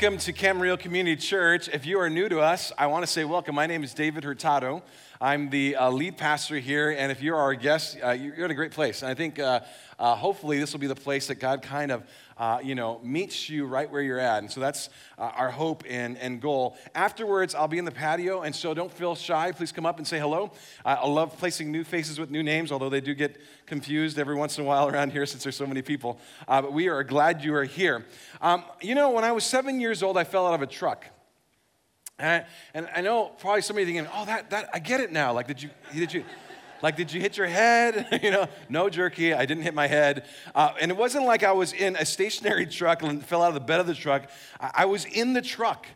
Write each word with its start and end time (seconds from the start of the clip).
Welcome 0.00 0.18
to 0.18 0.32
Camarillo 0.32 0.78
Community 0.78 1.16
Church. 1.16 1.68
If 1.68 1.84
you 1.84 1.98
are 1.98 2.08
new 2.08 2.28
to 2.28 2.38
us, 2.38 2.70
I 2.78 2.86
want 2.86 3.04
to 3.04 3.08
say 3.08 3.24
welcome. 3.24 3.56
My 3.56 3.66
name 3.66 3.82
is 3.82 3.94
David 3.94 4.22
Hurtado. 4.22 4.84
I'm 5.20 5.50
the 5.50 5.74
uh, 5.74 5.90
lead 5.90 6.16
pastor 6.16 6.58
here, 6.58 6.90
and 6.90 7.10
if 7.10 7.20
you're 7.20 7.36
our 7.36 7.54
guest, 7.54 7.98
uh, 8.04 8.10
you're 8.10 8.44
in 8.44 8.52
a 8.52 8.54
great 8.54 8.70
place. 8.70 9.02
And 9.02 9.10
I 9.10 9.14
think 9.14 9.38
uh, 9.38 9.60
uh 9.98 10.14
hopefully 10.14 10.60
this 10.60 10.72
will 10.72 10.78
be 10.78 10.86
the 10.86 10.94
place 10.94 11.26
that 11.26 11.36
God 11.36 11.60
kind 11.60 11.90
of 11.90 12.04
uh, 12.36 12.60
you 12.62 12.76
know, 12.76 13.00
meets 13.02 13.48
you 13.48 13.66
right 13.66 13.90
where 13.90 14.00
you're 14.00 14.20
at. 14.20 14.38
And 14.38 14.50
so 14.50 14.60
that's 14.60 14.90
uh, 15.18 15.22
our 15.22 15.50
hope 15.50 15.82
and, 15.88 16.16
and 16.18 16.40
goal. 16.40 16.76
Afterwards, 16.94 17.54
I'll 17.54 17.66
be 17.66 17.78
in 17.78 17.84
the 17.84 17.90
patio, 17.90 18.42
and 18.42 18.54
so 18.54 18.74
don't 18.74 18.92
feel 18.92 19.16
shy. 19.16 19.50
Please 19.50 19.72
come 19.72 19.84
up 19.84 19.98
and 19.98 20.06
say 20.06 20.20
hello. 20.20 20.52
I 20.84 21.04
love 21.04 21.36
placing 21.36 21.72
new 21.72 21.82
faces 21.82 22.20
with 22.20 22.30
new 22.30 22.44
names, 22.44 22.70
although 22.70 22.90
they 22.90 23.00
do 23.00 23.14
get 23.14 23.40
confused 23.66 24.20
every 24.20 24.36
once 24.36 24.56
in 24.56 24.64
a 24.64 24.66
while 24.68 24.88
around 24.88 25.10
here 25.10 25.26
since 25.26 25.42
there's 25.42 25.56
so 25.56 25.66
many 25.66 25.82
people. 25.82 26.20
But 26.46 26.72
we 26.72 26.88
are 26.88 27.02
glad 27.02 27.42
you 27.42 27.54
are 27.56 27.64
here. 27.64 28.06
Um, 28.40 28.62
you 28.80 28.94
know, 28.94 29.10
when 29.10 29.24
I 29.24 29.32
was 29.32 29.42
seven 29.42 29.80
years 29.80 30.04
old, 30.04 30.16
I 30.16 30.22
fell 30.22 30.46
out 30.46 30.54
of 30.54 30.62
a 30.62 30.66
truck. 30.66 31.06
And 32.18 32.28
I, 32.28 32.46
and 32.74 32.88
I 32.94 33.00
know 33.00 33.26
probably 33.38 33.62
somebody 33.62 33.86
thinking, 33.86 34.08
oh, 34.12 34.24
that, 34.24 34.50
that, 34.50 34.70
I 34.74 34.80
get 34.80 35.00
it 35.00 35.12
now. 35.12 35.32
Like, 35.32 35.46
did 35.46 35.62
you, 35.62 35.70
did 35.94 36.12
you, 36.12 36.24
like, 36.82 36.96
did 36.96 37.12
you 37.12 37.20
hit 37.20 37.36
your 37.36 37.46
head? 37.46 38.20
you 38.22 38.30
know, 38.30 38.48
no 38.68 38.88
jerky. 38.88 39.32
I 39.34 39.46
didn't 39.46 39.62
hit 39.62 39.74
my 39.74 39.86
head. 39.86 40.26
Uh, 40.54 40.72
and 40.80 40.90
it 40.90 40.96
wasn't 40.96 41.26
like 41.26 41.44
I 41.44 41.52
was 41.52 41.72
in 41.72 41.96
a 41.96 42.04
stationary 42.04 42.66
truck 42.78 43.02
and 43.02 43.24
fell 43.24 43.42
out 43.42 43.48
of 43.48 43.54
the 43.54 43.60
bed 43.60 43.80
of 43.80 43.86
the 43.86 43.94
truck. 43.94 44.28
I, 44.60 44.70
I 44.78 44.84
was 44.86 45.04
in 45.04 45.32
the 45.32 45.42
truck 45.42 45.86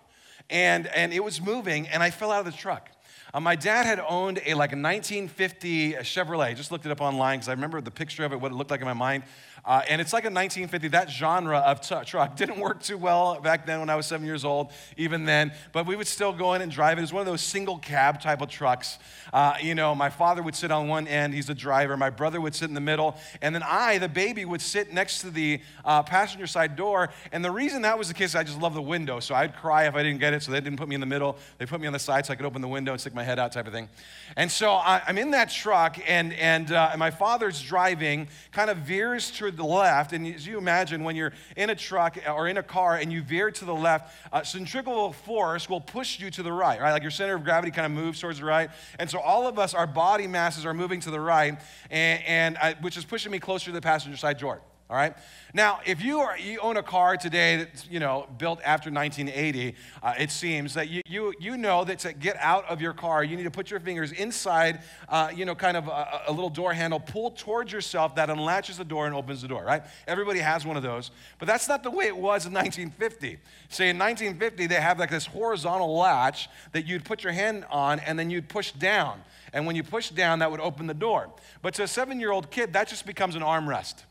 and, 0.48 0.86
and 0.88 1.12
it 1.12 1.24
was 1.24 1.40
moving 1.40 1.88
and 1.88 2.02
I 2.02 2.10
fell 2.10 2.30
out 2.30 2.46
of 2.46 2.52
the 2.52 2.58
truck. 2.58 2.88
Uh, 3.34 3.40
my 3.40 3.56
dad 3.56 3.86
had 3.86 3.98
owned 3.98 4.40
a 4.44 4.52
like 4.52 4.72
a 4.72 4.76
1950 4.76 5.94
Chevrolet. 5.94 6.46
I 6.48 6.54
just 6.54 6.70
looked 6.70 6.84
it 6.84 6.92
up 6.92 7.00
online 7.00 7.38
because 7.38 7.48
I 7.48 7.52
remember 7.52 7.80
the 7.80 7.90
picture 7.90 8.24
of 8.24 8.32
it, 8.32 8.40
what 8.40 8.52
it 8.52 8.54
looked 8.54 8.70
like 8.70 8.80
in 8.80 8.86
my 8.86 8.92
mind. 8.92 9.22
Uh, 9.64 9.80
and 9.88 10.00
it's 10.00 10.12
like 10.12 10.24
a 10.24 10.26
1950, 10.26 10.88
that 10.88 11.08
genre 11.08 11.58
of 11.58 11.80
t- 11.80 11.94
truck. 12.04 12.34
Didn't 12.42 12.58
work 12.58 12.82
too 12.82 12.98
well 12.98 13.40
back 13.40 13.64
then 13.64 13.78
when 13.78 13.90
I 13.90 13.94
was 13.94 14.06
seven 14.06 14.26
years 14.26 14.44
old, 14.44 14.72
even 14.96 15.24
then. 15.24 15.52
But 15.70 15.86
we 15.86 15.94
would 15.94 16.08
still 16.08 16.32
go 16.32 16.54
in 16.54 16.62
and 16.62 16.72
drive 16.72 16.98
it. 16.98 17.00
It 17.00 17.04
was 17.04 17.12
one 17.12 17.20
of 17.20 17.26
those 17.26 17.42
single 17.42 17.78
cab 17.78 18.20
type 18.20 18.40
of 18.40 18.48
trucks. 18.48 18.98
Uh, 19.32 19.54
you 19.62 19.76
know, 19.76 19.94
my 19.94 20.10
father 20.10 20.42
would 20.42 20.56
sit 20.56 20.72
on 20.72 20.88
one 20.88 21.06
end, 21.06 21.32
he's 21.32 21.46
the 21.46 21.54
driver. 21.54 21.96
My 21.96 22.10
brother 22.10 22.40
would 22.40 22.56
sit 22.56 22.68
in 22.68 22.74
the 22.74 22.80
middle. 22.80 23.16
And 23.40 23.54
then 23.54 23.62
I, 23.62 23.98
the 23.98 24.08
baby, 24.08 24.44
would 24.44 24.60
sit 24.60 24.92
next 24.92 25.20
to 25.20 25.30
the 25.30 25.60
uh, 25.84 26.02
passenger 26.02 26.48
side 26.48 26.74
door. 26.74 27.10
And 27.30 27.44
the 27.44 27.50
reason 27.50 27.82
that 27.82 27.96
was 27.96 28.08
the 28.08 28.14
case, 28.14 28.34
I 28.34 28.42
just 28.42 28.60
love 28.60 28.74
the 28.74 28.82
window. 28.82 29.20
So 29.20 29.34
I'd 29.34 29.54
cry 29.54 29.86
if 29.86 29.94
I 29.94 30.02
didn't 30.02 30.18
get 30.18 30.34
it. 30.34 30.42
So 30.42 30.50
they 30.50 30.60
didn't 30.60 30.78
put 30.78 30.88
me 30.88 30.96
in 30.96 31.00
the 31.00 31.06
middle. 31.06 31.38
They 31.58 31.66
put 31.66 31.80
me 31.80 31.86
on 31.86 31.92
the 31.92 32.00
side 32.00 32.26
so 32.26 32.32
I 32.32 32.36
could 32.36 32.46
open 32.46 32.62
the 32.62 32.68
window 32.68 32.92
and 32.92 33.00
stick 33.00 33.14
my 33.14 33.22
head 33.22 33.38
out, 33.38 33.52
type 33.52 33.68
of 33.68 33.72
thing. 33.72 33.88
And 34.36 34.50
so 34.50 34.72
I, 34.72 35.02
am 35.06 35.18
in 35.18 35.30
that 35.30 35.50
truck, 35.50 35.98
and, 36.08 36.32
and, 36.32 36.72
uh, 36.72 36.88
and 36.90 36.98
my 36.98 37.10
father's 37.10 37.62
driving, 37.62 38.26
kind 38.50 38.68
of 38.68 38.78
veers 38.78 39.30
to 39.32 39.51
the 39.56 39.64
left, 39.64 40.12
and 40.12 40.26
as 40.26 40.46
you 40.46 40.58
imagine, 40.58 41.04
when 41.04 41.16
you're 41.16 41.32
in 41.56 41.70
a 41.70 41.74
truck 41.74 42.18
or 42.28 42.48
in 42.48 42.56
a 42.56 42.62
car 42.62 42.96
and 42.96 43.12
you 43.12 43.22
veer 43.22 43.50
to 43.50 43.64
the 43.64 43.74
left, 43.74 44.14
uh, 44.32 44.42
centrifugal 44.42 45.12
force 45.12 45.68
will 45.68 45.80
push 45.80 46.20
you 46.20 46.30
to 46.30 46.42
the 46.42 46.52
right, 46.52 46.80
right? 46.80 46.92
Like 46.92 47.02
your 47.02 47.10
center 47.10 47.34
of 47.34 47.44
gravity 47.44 47.70
kind 47.70 47.86
of 47.86 47.92
moves 47.92 48.20
towards 48.20 48.38
the 48.38 48.44
right. 48.44 48.70
And 48.98 49.08
so 49.08 49.20
all 49.20 49.46
of 49.46 49.58
us, 49.58 49.74
our 49.74 49.86
body 49.86 50.26
masses 50.26 50.64
are 50.66 50.74
moving 50.74 51.00
to 51.00 51.10
the 51.10 51.20
right, 51.20 51.60
and, 51.90 52.22
and 52.24 52.58
I, 52.58 52.74
which 52.80 52.96
is 52.96 53.04
pushing 53.04 53.32
me 53.32 53.38
closer 53.38 53.66
to 53.66 53.72
the 53.72 53.80
passenger 53.80 54.16
side 54.16 54.38
door 54.38 54.60
all 54.92 54.98
right? 54.98 55.14
Now, 55.54 55.80
if 55.86 56.04
you, 56.04 56.20
are, 56.20 56.38
you 56.38 56.58
own 56.60 56.76
a 56.76 56.82
car 56.82 57.16
today 57.16 57.56
that's, 57.56 57.88
you 57.88 57.98
know, 57.98 58.28
built 58.36 58.60
after 58.62 58.90
1980, 58.90 59.74
uh, 60.02 60.12
it 60.18 60.30
seems 60.30 60.74
that 60.74 60.90
you, 60.90 61.00
you, 61.08 61.32
you 61.40 61.56
know 61.56 61.82
that 61.84 62.00
to 62.00 62.12
get 62.12 62.36
out 62.38 62.68
of 62.68 62.82
your 62.82 62.92
car, 62.92 63.24
you 63.24 63.34
need 63.34 63.44
to 63.44 63.50
put 63.50 63.70
your 63.70 63.80
fingers 63.80 64.12
inside, 64.12 64.82
uh, 65.08 65.30
you 65.34 65.46
know, 65.46 65.54
kind 65.54 65.78
of 65.78 65.88
a, 65.88 66.24
a, 66.26 66.32
little 66.32 66.50
door 66.50 66.74
handle, 66.74 67.00
pull 67.00 67.30
towards 67.30 67.72
yourself 67.72 68.16
that 68.16 68.28
unlatches 68.28 68.76
the 68.76 68.84
door 68.84 69.06
and 69.06 69.14
opens 69.14 69.40
the 69.40 69.48
door, 69.48 69.64
right? 69.64 69.82
Everybody 70.06 70.40
has 70.40 70.66
one 70.66 70.76
of 70.76 70.82
those. 70.82 71.10
But 71.38 71.48
that's 71.48 71.68
not 71.68 71.82
the 71.82 71.90
way 71.90 72.04
it 72.04 72.16
was 72.16 72.44
in 72.44 72.52
1950. 72.52 73.38
Say 73.70 73.88
in 73.88 73.98
1950, 73.98 74.66
they 74.66 74.74
have 74.74 74.98
like 74.98 75.10
this 75.10 75.24
horizontal 75.24 75.96
latch 75.96 76.50
that 76.72 76.86
you'd 76.86 77.06
put 77.06 77.24
your 77.24 77.32
hand 77.32 77.64
on 77.70 77.98
and 78.00 78.18
then 78.18 78.28
you'd 78.28 78.50
push 78.50 78.72
down. 78.72 79.22
And 79.54 79.66
when 79.66 79.74
you 79.74 79.84
push 79.84 80.10
down, 80.10 80.40
that 80.40 80.50
would 80.50 80.60
open 80.60 80.86
the 80.86 80.92
door. 80.92 81.30
But 81.62 81.72
to 81.74 81.84
a 81.84 81.88
seven 81.88 82.20
year 82.20 82.30
old 82.30 82.50
kid, 82.50 82.74
that 82.74 82.88
just 82.88 83.06
becomes 83.06 83.36
an 83.36 83.42
armrest 83.42 84.04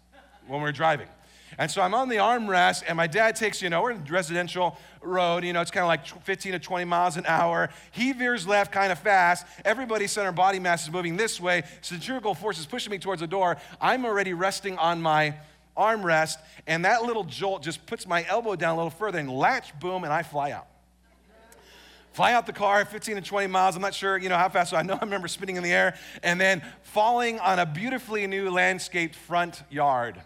when 0.48 0.62
we're 0.62 0.72
driving. 0.72 1.08
And 1.58 1.70
so 1.70 1.82
I'm 1.82 1.94
on 1.94 2.10
the 2.10 2.16
armrest, 2.16 2.84
and 2.88 2.96
my 2.96 3.08
dad 3.08 3.36
takes, 3.36 3.62
you 3.62 3.70
know, 3.70 3.82
we're 3.82 3.92
in 3.92 4.04
residential 4.06 4.78
road, 5.02 5.44
you 5.44 5.54
know, 5.54 5.62
it's 5.62 5.72
kind 5.72 5.84
of 5.84 5.90
like 5.90 6.06
15 6.24 6.54
to 6.54 6.60
20 6.60 6.86
miles 6.86 7.18
an 7.18 7.26
hour. 7.28 7.70
He 7.92 8.14
veers 8.14 8.48
left 8.48 8.72
kind 8.72 8.92
of 8.92 9.00
fast. 9.00 9.46
Everybody's 9.66 10.12
center 10.12 10.32
body 10.32 10.60
mass 10.60 10.84
is 10.84 10.92
moving 10.92 11.18
this 11.18 11.42
way. 11.42 11.64
Centrifugal 11.82 12.36
force 12.36 12.60
is 12.60 12.66
pushing 12.66 12.92
me 12.92 13.00
towards 13.00 13.22
the 13.22 13.28
door. 13.28 13.58
I'm 13.82 14.06
already 14.06 14.34
resting 14.34 14.78
on 14.78 15.02
my 15.02 15.36
armrest, 15.78 16.38
and 16.68 16.86
that 16.86 17.04
little 17.04 17.26
jolt 17.26 17.64
just 17.64 17.86
puts 17.86 18.08
my 18.08 18.26
elbow 18.28 18.56
down 18.56 18.76
a 18.76 18.78
little 18.78 18.90
further, 18.90 19.20
and 19.20 19.30
latch, 19.30 19.78
boom, 19.80 20.04
and 20.04 20.14
I 20.14 20.24
fly 20.24 20.52
out 20.52 20.68
fly 22.14 22.34
out 22.34 22.46
the 22.46 22.52
car 22.52 22.84
15 22.84 23.16
to 23.16 23.22
20 23.22 23.48
miles. 23.48 23.76
I'm 23.78 23.82
not 23.82 23.94
sure, 23.94 24.18
you 24.18 24.28
know, 24.28 24.36
how 24.36 24.50
fast. 24.50 24.72
So 24.72 24.78
I 24.78 24.82
know 24.82 24.96
I 24.96 25.00
remember 25.06 25.30
spinning 25.30 25.56
in 25.56 25.64
the 25.64 25.72
air 25.72 25.98
and 26.24 26.42
then 26.42 26.62
falling 26.84 27.40
on 27.40 27.58
a 27.60 27.66
beautifully 27.66 28.28
new 28.28 28.50
landscaped 28.50 29.16
front 29.16 29.64
yard. 29.70 30.22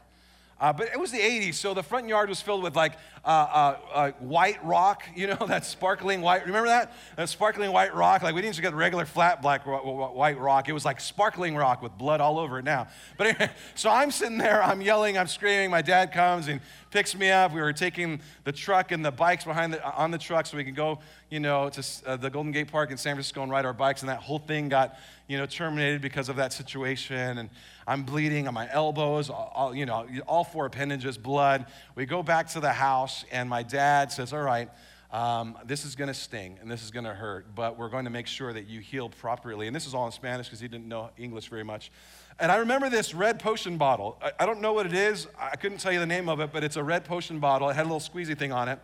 Uh, 0.57 0.71
but 0.71 0.88
it 0.88 0.97
was 0.97 1.11
the 1.11 1.19
80s, 1.19 1.55
so 1.55 1.73
the 1.73 1.83
front 1.83 2.07
yard 2.07 2.29
was 2.29 2.39
filled 2.39 2.63
with 2.63 2.77
like 2.77 2.93
uh, 3.25 3.27
uh, 3.27 3.77
uh 3.93 4.11
white 4.19 4.63
rock, 4.63 5.03
you 5.16 5.27
know, 5.27 5.45
that 5.47 5.66
sparkling 5.66 6.21
white. 6.21 6.45
Remember 6.45 6.69
that? 6.69 6.93
That 7.17 7.27
sparkling 7.27 7.73
white 7.73 7.93
rock. 7.93 8.21
Like 8.21 8.33
we 8.35 8.41
didn't 8.41 8.53
just 8.53 8.61
get 8.61 8.73
regular 8.73 9.05
flat 9.05 9.41
black 9.41 9.66
white 9.66 10.39
rock. 10.39 10.69
It 10.69 10.73
was 10.73 10.85
like 10.85 11.01
sparkling 11.01 11.57
rock 11.57 11.81
with 11.81 11.97
blood 11.97 12.21
all 12.21 12.39
over 12.39 12.59
it 12.59 12.66
now. 12.66 12.88
But 13.17 13.27
anyway, 13.27 13.51
so 13.75 13.89
I'm 13.89 14.11
sitting 14.11 14.38
there, 14.38 14.63
I'm 14.63 14.81
yelling, 14.81 15.17
I'm 15.17 15.27
screaming. 15.27 15.71
My 15.71 15.81
dad 15.81 16.13
comes 16.13 16.47
and 16.47 16.61
picks 16.89 17.13
me 17.13 17.29
up. 17.31 17.51
We 17.51 17.59
were 17.59 17.73
taking 17.73 18.22
the 18.45 18.53
truck 18.53 18.93
and 18.93 19.03
the 19.03 19.11
bikes 19.11 19.43
behind 19.43 19.73
the, 19.73 19.83
on 19.93 20.11
the 20.11 20.17
truck 20.17 20.45
so 20.45 20.55
we 20.55 20.63
could 20.63 20.75
go, 20.75 20.99
you 21.30 21.40
know, 21.40 21.69
to 21.69 21.84
uh, 22.06 22.16
the 22.18 22.30
Golden 22.30 22.52
Gate 22.52 22.72
Park 22.72 22.91
in 22.91 22.97
San 22.97 23.16
Francisco 23.16 23.41
and 23.41 23.52
ride 23.52 23.66
our 23.66 23.74
bikes. 23.74 24.02
And 24.02 24.09
that 24.09 24.22
whole 24.22 24.40
thing 24.40 24.69
got, 24.69 24.97
you 25.28 25.38
know, 25.38 25.46
terminated 25.46 26.02
because 26.02 26.30
of 26.30 26.36
that 26.36 26.53
situation. 26.53 27.38
And 27.38 27.50
I'm 27.88 28.03
bleeding 28.03 28.47
on 28.47 28.53
my 28.53 28.72
elbows, 28.72 29.30
all, 29.30 29.75
you 29.75 29.85
know, 29.85 30.08
all 30.28 30.44
four 30.44 30.66
appendages, 30.66 31.18
blood. 31.18 31.66
We 31.96 32.06
go 32.06 32.22
back 32.24 32.50
to 32.50 32.59
the 32.59 32.72
house, 32.72 33.25
and 33.31 33.50
my 33.50 33.64
dad 33.64 34.12
says, 34.12 34.34
All 34.34 34.41
right, 34.41 34.69
um, 35.12 35.58
this 35.66 35.85
is 35.85 35.96
going 35.96 36.09
to 36.09 36.14
sting 36.14 36.58
and 36.62 36.69
this 36.69 36.84
is 36.84 36.91
going 36.91 37.06
to 37.06 37.14
hurt, 37.14 37.56
but 37.56 37.78
we're 37.78 37.88
going 37.88 38.03
to 38.03 38.12
make 38.12 38.28
sure 38.28 38.52
that 38.52 38.68
you 38.68 38.81
heal 38.81 39.08
properly. 39.08 39.68
And 39.68 39.75
this 39.75 39.88
is 39.88 39.94
all 39.94 40.06
in 40.06 40.12
Spanish 40.12 40.47
because 40.47 40.59
he 40.59 40.68
didn't 40.68 40.90
know 40.90 41.09
English 41.18 41.47
very 41.47 41.64
much. 41.64 41.90
And 42.38 42.52
I 42.52 42.58
remember 42.58 42.90
this 42.90 43.14
red 43.14 43.40
potion 43.40 43.78
bottle. 43.78 44.18
I, 44.22 44.31
I, 44.41 44.46
don't 44.46 44.59
know 44.59 44.74
what 44.74 44.85
it 44.85 44.94
is. 44.94 45.28
I 45.40 45.56
couldn't 45.56 45.78
tell 45.78 45.94
you 45.94 46.00
the 46.00 46.06
name 46.06 46.28
of 46.28 46.41
it, 46.41 46.52
but 46.52 46.66
it's 46.66 46.75
a 46.75 46.84
red 46.84 47.06
potion 47.06 47.40
bottle. 47.40 47.69
It 47.69 47.75
had 47.75 47.84
a 47.84 47.90
little 47.90 48.02
squeezy 48.02 48.38
thing 48.38 48.52
on 48.52 48.68
it. 48.68 48.78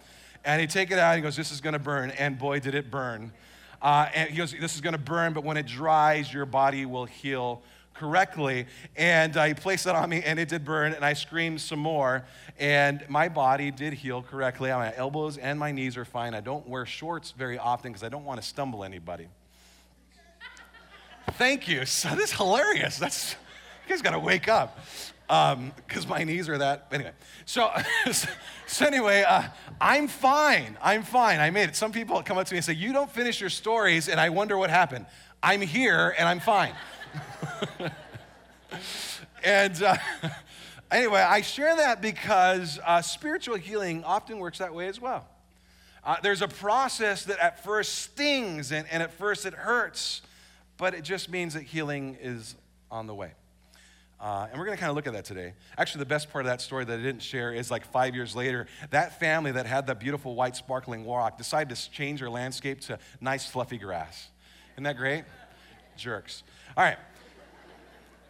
And 0.44 0.60
he 0.60 0.68
take 0.68 0.92
it 0.92 0.98
out 0.98 1.16
he 1.16 1.22
goes, 1.22 1.36
This 1.36 1.52
is 1.52 1.62
going 1.62 1.74
to 1.74 1.80
burn. 1.80 2.12
And 2.12 2.38
boy, 2.38 2.60
did 2.60 2.76
it 2.76 2.90
burn. 2.90 3.32
Uh, 3.82 4.08
and 4.14 4.30
he 4.30 4.38
goes, 4.38 4.54
This 4.60 4.76
is 4.76 4.82
going 4.82 4.94
to 4.94 5.00
burn, 5.00 5.34
but 5.34 5.44
when 5.44 5.58
it 5.58 5.66
dries, 5.66 6.34
your 6.34 6.46
body 6.46 6.86
will 6.86 7.06
heal 7.06 7.62
correctly. 7.94 8.66
And 8.96 9.36
uh, 9.38 9.46
he 9.46 9.54
placed 9.54 9.86
it 9.86 9.96
on 9.96 10.10
me, 10.10 10.24
and 10.24 10.40
it 10.40 10.50
did 10.50 10.66
burn, 10.66 10.94
and 10.94 11.06
I 11.06 11.14
screamed 11.14 11.62
some 11.62 11.80
more. 11.80 12.26
And 12.58 13.04
my 13.10 13.30
body 13.30 13.72
did 13.72 13.94
heal 13.94 14.22
correctly. 14.22 14.70
My 14.70 14.96
elbows 14.96 15.38
and 15.38 15.60
my 15.60 15.72
knees 15.72 15.98
are 15.98 16.06
fine. 16.06 16.34
I 16.34 16.42
don't 16.42 16.68
wear 16.68 16.86
shorts 16.86 17.32
very 17.32 17.58
often 17.58 17.92
because 17.92 18.04
I 18.04 18.10
don't 18.10 18.26
want 18.26 18.42
to 18.42 18.48
stumble 18.48 18.84
anybody. 18.84 19.28
Thank 21.34 21.68
you. 21.68 21.82
So 21.86 22.10
this 22.16 22.32
is 22.32 22.38
hilarious. 22.38 22.98
That's 22.98 23.36
you 23.88 23.90
guys 23.90 24.02
got 24.02 24.12
to 24.12 24.20
wake 24.20 24.48
up 24.48 24.80
because 25.32 26.04
um, 26.04 26.10
my 26.10 26.26
knees 26.26 26.50
are 26.50 26.58
that. 26.58 26.88
Anyway, 26.92 27.14
so 27.46 27.72
so 28.68 28.86
anyway, 28.86 29.24
uh, 29.26 29.44
I'm 29.80 30.10
fine. 30.10 30.78
I'm 30.82 31.04
fine. 31.04 31.40
I 31.40 31.52
made 31.52 31.70
it. 31.70 31.76
Some 31.78 31.94
people 31.94 32.22
come 32.22 32.38
up 32.38 32.48
to 32.48 32.54
me 32.54 32.58
and 32.58 32.66
say, 32.66 32.74
"You 32.74 32.92
don't 32.92 33.10
finish 33.10 33.40
your 33.40 33.50
stories," 33.50 34.10
and 34.10 34.20
I 34.20 34.28
wonder 34.28 34.58
what 34.58 34.70
happened. 34.70 35.06
I'm 35.42 35.62
here 35.62 36.14
and 36.18 36.28
I'm 36.28 36.42
fine. 36.42 36.74
and 39.44 39.82
uh, 39.82 39.96
anyway, 40.92 41.22
I 41.22 41.40
share 41.40 41.78
that 41.78 42.02
because 42.02 42.78
uh, 42.86 43.02
spiritual 43.02 43.56
healing 43.56 44.04
often 44.04 44.38
works 44.38 44.58
that 44.58 44.74
way 44.74 44.88
as 44.88 45.00
well. 45.00 45.26
Uh, 46.04 46.18
there's 46.22 46.42
a 46.42 46.48
process 46.48 47.24
that 47.26 47.40
at 47.40 47.64
first 47.64 48.00
stings 48.00 48.72
and, 48.74 48.86
and 48.92 49.02
at 49.02 49.14
first 49.14 49.46
it 49.46 49.54
hurts, 49.54 50.24
but 50.78 50.94
it 50.94 51.04
just 51.04 51.30
means 51.30 51.54
that 51.54 51.64
healing 51.64 52.18
is 52.22 52.56
on 52.90 53.08
the 53.08 53.16
way. 53.16 53.32
Uh, 54.22 54.48
and 54.52 54.60
we're 54.60 54.66
going 54.66 54.78
to 54.78 54.80
kind 54.80 54.92
of 54.92 54.96
look 54.96 55.08
at 55.08 55.14
that 55.14 55.26
today. 55.26 55.54
Actually, 55.80 56.00
the 56.00 56.06
best 56.06 56.30
part 56.30 56.46
of 56.46 56.52
that 56.52 56.62
story 56.62 56.86
that 56.86 57.00
I 57.00 57.02
didn't 57.02 57.24
share 57.24 57.52
is 57.52 57.72
like 57.72 57.84
five 57.86 58.14
years 58.14 58.36
later, 58.36 58.68
that 58.92 59.20
family 59.20 59.52
that 59.54 59.66
had 59.66 59.88
that 59.88 60.00
beautiful 60.00 60.36
white 60.36 60.56
sparkling 60.56 61.10
rock 61.10 61.40
decided 61.40 61.76
to 61.76 61.92
change 61.92 62.20
their 62.20 62.30
landscape 62.30 62.82
to 62.82 63.00
nice 63.20 63.48
fluffy 63.48 63.80
grass. 63.80 64.28
Isn't 64.74 64.84
that 64.84 64.96
great? 64.96 65.24
Jerks. 65.98 66.44
All 66.78 66.84
right. 66.84 66.98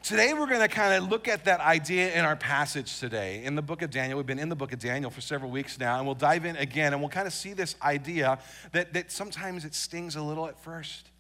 Today, 0.02 0.34
we're 0.34 0.48
going 0.48 0.62
to 0.62 0.68
kind 0.68 0.96
of 0.96 1.10
look 1.10 1.28
at 1.28 1.46
that 1.46 1.60
idea 1.60 2.12
in 2.14 2.26
our 2.26 2.36
passage 2.36 3.00
today 3.00 3.44
in 3.44 3.56
the 3.56 3.62
book 3.62 3.84
of 3.84 3.92
Daniel. 3.92 4.18
We've 4.18 4.26
been 4.26 4.40
in 4.40 4.50
the 4.50 4.56
book 4.56 4.74
of 4.74 4.80
Daniel 4.80 5.12
for 5.12 5.22
several 5.22 5.52
weeks 5.52 5.78
now, 5.78 5.98
and 5.98 6.06
we'll 6.08 6.16
dive 6.16 6.46
in 6.46 6.56
again 6.56 6.94
and 6.94 7.02
we'll 7.02 7.10
kind 7.10 7.28
of 7.28 7.34
see 7.34 7.54
this 7.54 7.76
idea 7.84 8.40
that, 8.72 8.94
that 8.94 9.12
sometimes 9.12 9.64
it 9.66 9.76
stings 9.76 10.16
a 10.16 10.22
little 10.24 10.48
at 10.48 10.58
first, 10.64 11.11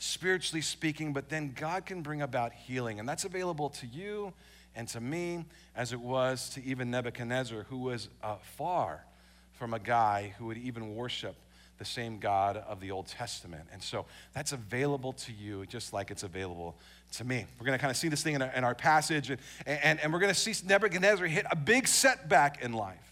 spiritually 0.00 0.62
speaking, 0.62 1.12
but 1.12 1.28
then 1.28 1.52
God 1.54 1.84
can 1.84 2.00
bring 2.00 2.22
about 2.22 2.52
healing. 2.54 2.98
And 2.98 3.08
that's 3.08 3.26
available 3.26 3.68
to 3.68 3.86
you 3.86 4.32
and 4.74 4.88
to 4.88 5.00
me 5.00 5.44
as 5.76 5.92
it 5.92 6.00
was 6.00 6.48
to 6.50 6.64
even 6.64 6.90
Nebuchadnezzar, 6.90 7.64
who 7.64 7.78
was 7.78 8.08
uh, 8.22 8.36
far 8.56 9.04
from 9.52 9.74
a 9.74 9.78
guy 9.78 10.34
who 10.38 10.46
would 10.46 10.56
even 10.56 10.96
worship 10.96 11.36
the 11.78 11.84
same 11.84 12.18
God 12.18 12.56
of 12.56 12.80
the 12.80 12.90
Old 12.90 13.08
Testament. 13.08 13.64
And 13.72 13.82
so 13.82 14.06
that's 14.32 14.52
available 14.52 15.12
to 15.12 15.32
you 15.32 15.66
just 15.66 15.92
like 15.92 16.10
it's 16.10 16.22
available 16.22 16.76
to 17.12 17.24
me. 17.24 17.44
We're 17.58 17.66
going 17.66 17.78
to 17.78 17.80
kind 17.80 17.90
of 17.90 17.96
see 17.96 18.08
this 18.08 18.22
thing 18.22 18.34
in 18.34 18.42
our, 18.42 18.52
in 18.52 18.64
our 18.64 18.74
passage, 18.74 19.28
and, 19.28 19.40
and, 19.66 20.00
and 20.00 20.12
we're 20.12 20.18
going 20.18 20.32
to 20.32 20.38
see 20.38 20.54
Nebuchadnezzar 20.66 21.26
hit 21.26 21.44
a 21.50 21.56
big 21.56 21.86
setback 21.86 22.62
in 22.62 22.72
life. 22.72 23.09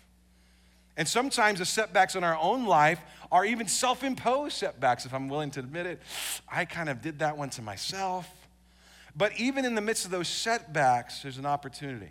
And 0.98 1.06
sometimes 1.06 1.60
the 1.60 1.64
setbacks 1.64 2.16
in 2.16 2.24
our 2.24 2.36
own 2.36 2.66
life 2.66 3.00
are 3.30 3.44
even 3.44 3.68
self 3.68 4.02
imposed 4.02 4.56
setbacks, 4.56 5.06
if 5.06 5.14
I'm 5.14 5.28
willing 5.28 5.52
to 5.52 5.60
admit 5.60 5.86
it. 5.86 6.02
I 6.50 6.64
kind 6.64 6.88
of 6.88 7.00
did 7.00 7.20
that 7.20 7.38
one 7.38 7.50
to 7.50 7.62
myself. 7.62 8.28
But 9.16 9.38
even 9.38 9.64
in 9.64 9.76
the 9.76 9.80
midst 9.80 10.04
of 10.04 10.10
those 10.10 10.28
setbacks, 10.28 11.22
there's 11.22 11.38
an 11.38 11.46
opportunity. 11.46 12.10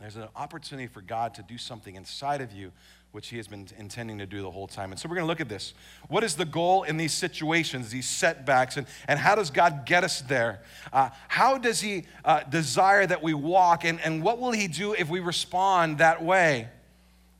There's 0.00 0.14
an 0.16 0.28
opportunity 0.36 0.86
for 0.86 1.00
God 1.00 1.34
to 1.34 1.42
do 1.42 1.58
something 1.58 1.96
inside 1.96 2.40
of 2.40 2.52
you, 2.52 2.70
which 3.10 3.28
He 3.28 3.38
has 3.38 3.48
been 3.48 3.66
intending 3.76 4.18
to 4.18 4.26
do 4.26 4.40
the 4.40 4.50
whole 4.50 4.68
time. 4.68 4.92
And 4.92 5.00
so 5.00 5.08
we're 5.08 5.16
going 5.16 5.24
to 5.26 5.28
look 5.28 5.40
at 5.40 5.48
this. 5.48 5.74
What 6.08 6.22
is 6.22 6.36
the 6.36 6.44
goal 6.44 6.84
in 6.84 6.96
these 6.96 7.12
situations, 7.12 7.90
these 7.90 8.08
setbacks, 8.08 8.76
and, 8.76 8.86
and 9.08 9.18
how 9.18 9.34
does 9.34 9.50
God 9.50 9.84
get 9.84 10.04
us 10.04 10.20
there? 10.20 10.62
Uh, 10.92 11.10
how 11.26 11.58
does 11.58 11.80
He 11.80 12.04
uh, 12.24 12.44
desire 12.44 13.04
that 13.04 13.20
we 13.20 13.34
walk, 13.34 13.84
and, 13.84 14.00
and 14.02 14.22
what 14.22 14.38
will 14.38 14.52
He 14.52 14.68
do 14.68 14.92
if 14.92 15.08
we 15.08 15.18
respond 15.18 15.98
that 15.98 16.22
way? 16.22 16.68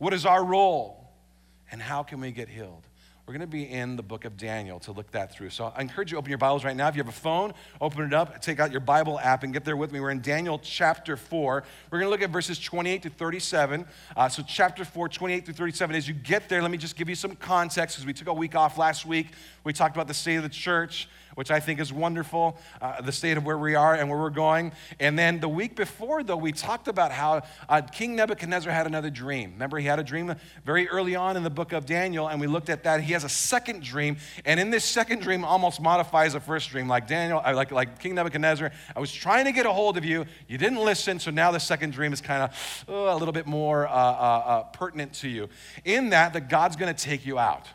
What 0.04 0.12
is 0.12 0.26
our 0.26 0.44
role? 0.44 1.02
And 1.72 1.80
how 1.80 2.02
can 2.02 2.20
we 2.20 2.30
get 2.30 2.50
healed? 2.50 2.82
We're 3.24 3.32
going 3.32 3.40
to 3.40 3.46
be 3.46 3.70
in 3.70 3.96
the 3.96 4.02
book 4.02 4.26
of 4.26 4.36
Daniel 4.36 4.78
to 4.80 4.92
look 4.92 5.10
that 5.12 5.32
through. 5.32 5.48
So 5.48 5.72
I 5.74 5.80
encourage 5.80 6.10
you 6.10 6.16
to 6.16 6.18
open 6.18 6.28
your 6.28 6.36
Bibles 6.36 6.62
right 6.62 6.76
now. 6.76 6.88
If 6.88 6.94
you 6.94 7.02
have 7.02 7.08
a 7.08 7.16
phone, 7.16 7.54
open 7.80 8.04
it 8.04 8.12
up, 8.12 8.42
take 8.42 8.60
out 8.60 8.70
your 8.70 8.82
Bible 8.82 9.18
app, 9.18 9.44
and 9.44 9.52
get 9.54 9.64
there 9.64 9.78
with 9.78 9.92
me. 9.92 10.00
We're 10.00 10.10
in 10.10 10.20
Daniel 10.20 10.58
chapter 10.58 11.16
4. 11.16 11.64
We're 11.90 11.98
going 11.98 12.06
to 12.06 12.10
look 12.10 12.20
at 12.20 12.28
verses 12.28 12.58
28 12.58 13.04
to 13.04 13.08
37. 13.08 13.86
Uh, 14.14 14.28
so, 14.28 14.42
chapter 14.46 14.84
4, 14.84 15.08
28 15.08 15.46
through 15.46 15.54
37. 15.54 15.96
As 15.96 16.06
you 16.06 16.12
get 16.12 16.50
there, 16.50 16.60
let 16.60 16.70
me 16.70 16.76
just 16.76 16.96
give 16.96 17.08
you 17.08 17.14
some 17.14 17.34
context 17.36 17.96
because 17.96 18.06
we 18.06 18.12
took 18.12 18.28
a 18.28 18.34
week 18.34 18.54
off 18.54 18.76
last 18.76 19.06
week. 19.06 19.28
We 19.64 19.72
talked 19.72 19.96
about 19.96 20.06
the 20.06 20.12
state 20.12 20.36
of 20.36 20.42
the 20.42 20.50
church 20.50 21.08
which 21.34 21.50
I 21.50 21.60
think 21.60 21.80
is 21.80 21.92
wonderful, 21.92 22.58
uh, 22.80 23.00
the 23.00 23.12
state 23.12 23.36
of 23.36 23.44
where 23.44 23.58
we 23.58 23.74
are 23.74 23.94
and 23.94 24.08
where 24.08 24.18
we're 24.18 24.30
going. 24.30 24.72
And 25.00 25.18
then 25.18 25.40
the 25.40 25.48
week 25.48 25.76
before, 25.76 26.22
though, 26.22 26.36
we 26.36 26.52
talked 26.52 26.88
about 26.88 27.12
how 27.12 27.42
uh, 27.68 27.80
King 27.82 28.16
Nebuchadnezzar 28.16 28.72
had 28.72 28.86
another 28.86 29.10
dream. 29.10 29.52
Remember, 29.52 29.78
he 29.78 29.86
had 29.86 29.98
a 29.98 30.04
dream 30.04 30.34
very 30.64 30.88
early 30.88 31.16
on 31.16 31.36
in 31.36 31.42
the 31.42 31.50
book 31.50 31.72
of 31.72 31.86
Daniel, 31.86 32.28
and 32.28 32.40
we 32.40 32.46
looked 32.46 32.68
at 32.68 32.84
that. 32.84 33.00
He 33.00 33.12
has 33.12 33.24
a 33.24 33.28
second 33.28 33.82
dream, 33.82 34.16
and 34.44 34.58
in 34.58 34.70
this 34.70 34.84
second 34.84 35.22
dream, 35.22 35.44
almost 35.44 35.80
modifies 35.80 36.32
the 36.32 36.40
first 36.40 36.70
dream. 36.70 36.88
Like 36.88 37.06
Daniel, 37.06 37.40
uh, 37.44 37.54
like, 37.54 37.70
like 37.70 37.98
King 37.98 38.14
Nebuchadnezzar, 38.14 38.70
I 38.94 39.00
was 39.00 39.12
trying 39.12 39.44
to 39.46 39.52
get 39.52 39.66
a 39.66 39.72
hold 39.72 39.96
of 39.96 40.04
you, 40.04 40.26
you 40.48 40.58
didn't 40.58 40.84
listen, 40.84 41.18
so 41.18 41.30
now 41.30 41.50
the 41.50 41.60
second 41.60 41.92
dream 41.92 42.12
is 42.12 42.20
kind 42.20 42.42
of 42.42 42.84
uh, 42.88 43.14
a 43.14 43.16
little 43.16 43.32
bit 43.32 43.46
more 43.46 43.86
uh, 43.86 43.90
uh, 43.90 44.62
pertinent 44.64 45.12
to 45.14 45.28
you. 45.28 45.48
In 45.84 46.10
that, 46.10 46.32
that 46.32 46.48
God's 46.48 46.76
going 46.76 46.94
to 46.94 47.04
take 47.04 47.26
you 47.26 47.38
out. 47.38 47.66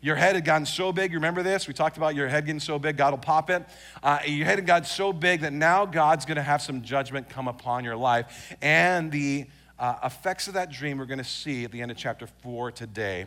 Your 0.00 0.16
head 0.16 0.34
had 0.34 0.44
gotten 0.44 0.66
so 0.66 0.92
big. 0.92 1.14
Remember 1.14 1.42
this? 1.42 1.66
We 1.66 1.74
talked 1.74 1.96
about 1.96 2.14
your 2.14 2.28
head 2.28 2.46
getting 2.46 2.60
so 2.60 2.78
big, 2.78 2.96
God 2.96 3.12
will 3.12 3.18
pop 3.18 3.50
it. 3.50 3.64
Uh, 4.02 4.20
your 4.26 4.46
head 4.46 4.58
had 4.58 4.66
gotten 4.66 4.84
so 4.84 5.12
big 5.12 5.40
that 5.40 5.52
now 5.52 5.86
God's 5.86 6.24
going 6.24 6.36
to 6.36 6.42
have 6.42 6.62
some 6.62 6.82
judgment 6.82 7.28
come 7.28 7.48
upon 7.48 7.84
your 7.84 7.96
life. 7.96 8.54
And 8.62 9.10
the 9.10 9.46
uh, 9.78 9.96
effects 10.04 10.48
of 10.48 10.54
that 10.54 10.70
dream 10.70 10.98
we're 10.98 11.06
going 11.06 11.18
to 11.18 11.24
see 11.24 11.64
at 11.64 11.72
the 11.72 11.80
end 11.82 11.90
of 11.90 11.96
chapter 11.96 12.26
4 12.42 12.72
today, 12.72 13.26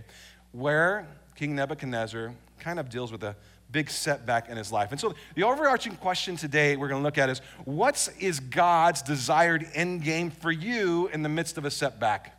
where 0.51 1.07
King 1.35 1.55
Nebuchadnezzar 1.55 2.33
kind 2.59 2.79
of 2.79 2.89
deals 2.89 3.11
with 3.11 3.23
a 3.23 3.35
big 3.71 3.89
setback 3.89 4.49
in 4.49 4.57
his 4.57 4.71
life. 4.71 4.91
And 4.91 4.99
so 4.99 5.13
the 5.35 5.43
overarching 5.43 5.95
question 5.95 6.35
today 6.35 6.75
we're 6.75 6.89
going 6.89 7.01
to 7.01 7.03
look 7.05 7.17
at 7.17 7.29
is 7.29 7.39
what 7.65 8.09
is 8.19 8.39
God's 8.39 9.01
desired 9.01 9.65
end 9.73 10.03
game 10.03 10.29
for 10.29 10.51
you 10.51 11.09
in 11.13 11.23
the 11.23 11.29
midst 11.29 11.57
of 11.57 11.65
a 11.65 11.71
setback? 11.71 12.37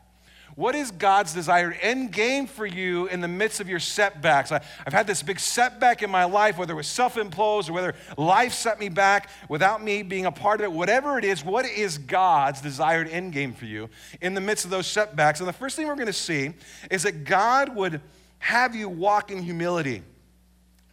What 0.54 0.74
is 0.74 0.90
God's 0.90 1.32
desired 1.32 1.78
end 1.80 2.12
game 2.12 2.46
for 2.46 2.66
you 2.66 3.06
in 3.06 3.22
the 3.22 3.28
midst 3.28 3.60
of 3.60 3.70
your 3.70 3.80
setbacks? 3.80 4.52
I, 4.52 4.60
have 4.84 4.92
had 4.92 5.06
this 5.06 5.22
big 5.22 5.40
setback 5.40 6.02
in 6.02 6.10
my 6.10 6.24
life, 6.24 6.58
whether 6.58 6.74
it 6.74 6.76
was 6.76 6.86
self 6.86 7.16
imposed 7.16 7.70
or 7.70 7.72
whether 7.72 7.94
life 8.18 8.52
set 8.52 8.78
me 8.78 8.90
back 8.90 9.30
without 9.48 9.82
me 9.82 10.02
being 10.02 10.26
a 10.26 10.32
part 10.32 10.60
of 10.60 10.64
it. 10.64 10.72
Whatever 10.72 11.18
it 11.18 11.24
is, 11.24 11.42
what 11.42 11.64
is 11.64 11.96
God's 11.96 12.60
desired 12.60 13.08
end 13.08 13.32
game 13.32 13.54
for 13.54 13.64
you 13.64 13.88
in 14.20 14.34
the 14.34 14.42
midst 14.42 14.66
of 14.66 14.70
those 14.70 14.86
setbacks? 14.86 15.40
And 15.40 15.48
the 15.48 15.54
first 15.54 15.74
thing 15.76 15.86
we're 15.86 15.94
going 15.94 16.06
to 16.06 16.12
see 16.12 16.52
is 16.90 17.04
that 17.04 17.24
God 17.24 17.74
would 17.74 18.02
have 18.38 18.74
you 18.74 18.90
walk 18.90 19.30
in 19.30 19.42
humility. 19.42 20.02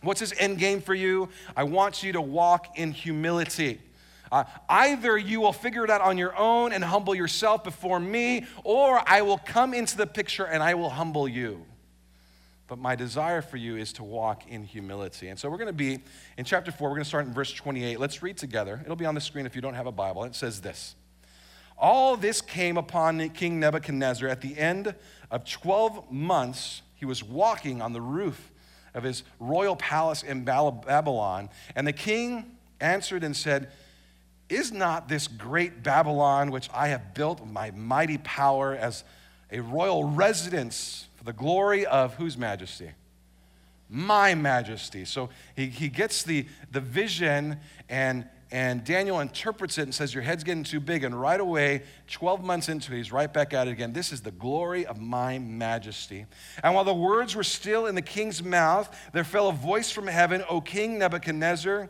What's 0.02 0.22
his 0.22 0.34
end 0.38 0.60
game 0.60 0.80
for 0.80 0.94
you? 0.94 1.28
I 1.58 1.64
want 1.64 2.02
you 2.02 2.14
to 2.14 2.22
walk 2.22 2.78
in 2.78 2.94
humility. 2.94 3.82
Uh, 4.32 4.44
either 4.68 5.18
you 5.18 5.42
will 5.42 5.54
figure 5.54 5.84
it 5.84 5.90
out 5.90 6.02
on 6.02 6.18
your 6.18 6.36
own 6.38 6.72
and 6.72 6.84
humble 6.84 7.16
yourself 7.16 7.64
before 7.64 8.00
me, 8.00 8.46
or 8.64 9.02
I 9.06 9.22
will 9.22 9.40
come 9.40 9.74
into 9.74 9.98
the 9.98 10.08
picture 10.08 10.46
and 10.46 10.62
I 10.62 10.76
will 10.76 10.90
humble 10.90 11.28
you. 11.28 11.66
But 12.68 12.78
my 12.78 12.96
desire 12.96 13.42
for 13.42 13.58
you 13.58 13.78
is 13.78 13.92
to 13.94 14.04
walk 14.04 14.48
in 14.48 14.64
humility. 14.64 15.30
And 15.30 15.40
so 15.40 15.50
we're 15.50 15.58
going 15.58 15.68
to 15.68 15.74
be 15.74 16.00
in 16.38 16.46
chapter 16.46 16.72
4, 16.72 16.88
we're 16.88 16.96
going 16.96 17.04
to 17.04 17.10
start 17.10 17.26
in 17.26 17.34
verse 17.34 17.52
28. 17.52 18.00
Let's 18.00 18.22
read 18.22 18.38
together. 18.38 18.80
It'll 18.84 18.96
be 18.96 19.08
on 19.08 19.16
the 19.16 19.22
screen 19.22 19.48
if 19.48 19.56
you 19.56 19.62
don't 19.62 19.74
have 19.74 19.88
a 19.88 19.92
Bible. 19.92 20.24
It 20.24 20.36
says 20.36 20.62
this 20.62 20.96
All 21.80 22.16
this 22.16 22.42
came 22.42 22.78
upon 22.78 23.28
King 23.32 23.60
Nebuchadnezzar 23.60 24.30
at 24.30 24.42
the 24.42 24.56
end 24.56 24.94
of 25.32 25.46
12 25.46 26.12
months. 26.12 26.84
He 26.94 27.06
was 27.06 27.24
walking 27.24 27.82
on 27.82 27.94
the 27.94 28.02
roof 28.02 28.52
of 28.94 29.04
his 29.04 29.24
royal 29.40 29.76
palace 29.76 30.22
in 30.22 30.44
Babylon. 30.44 31.50
And 31.76 31.88
the 31.88 31.94
king 31.94 32.58
answered 32.80 33.24
and 33.24 33.36
said, 33.36 33.72
is 34.50 34.72
not 34.72 35.08
this 35.08 35.28
great 35.28 35.84
Babylon, 35.84 36.52
which 36.52 36.70
I 36.74 36.90
have 36.90 37.14
built 37.14 37.40
with 37.40 37.50
my 37.50 37.72
mighty 37.72 38.18
power 38.18 38.76
as 38.76 39.04
a 39.52 39.60
royal 39.62 40.04
residence 40.04 41.08
for 41.16 41.24
the 41.24 41.34
glory 41.34 41.86
of 41.86 42.16
whose 42.16 42.38
majesty? 42.38 42.90
My 43.90 44.36
majesty. 44.36 45.06
So 45.06 45.30
he, 45.56 45.68
he 45.68 45.90
gets 45.90 46.24
the, 46.24 46.46
the 46.72 46.80
vision, 46.80 47.60
and, 47.90 48.28
and 48.52 48.84
Daniel 48.84 49.20
interprets 49.20 49.78
it 49.80 49.84
and 49.84 49.96
says, 49.96 50.14
Your 50.14 50.22
head's 50.22 50.44
getting 50.44 50.64
too 50.64 50.80
big. 50.80 51.04
And 51.04 51.20
right 51.20 51.40
away, 51.40 51.84
12 52.08 52.44
months 52.44 52.70
into 52.70 52.94
it, 52.94 52.98
he's 52.98 53.12
right 53.12 53.32
back 53.32 53.54
at 53.54 53.68
it 53.68 53.72
again. 53.72 53.94
This 53.94 54.12
is 54.12 54.22
the 54.22 54.32
glory 54.32 54.86
of 54.86 55.00
my 55.00 55.40
majesty. 55.40 56.26
And 56.64 56.76
while 56.76 56.84
the 56.84 56.94
words 56.94 57.36
were 57.36 57.44
still 57.44 57.88
in 57.88 57.96
the 57.96 58.02
king's 58.04 58.44
mouth, 58.44 58.96
there 59.14 59.24
fell 59.24 59.50
a 59.50 59.54
voice 59.54 59.92
from 59.92 60.06
heaven, 60.08 60.44
O 60.50 60.62
King 60.62 61.00
Nebuchadnezzar. 61.00 61.90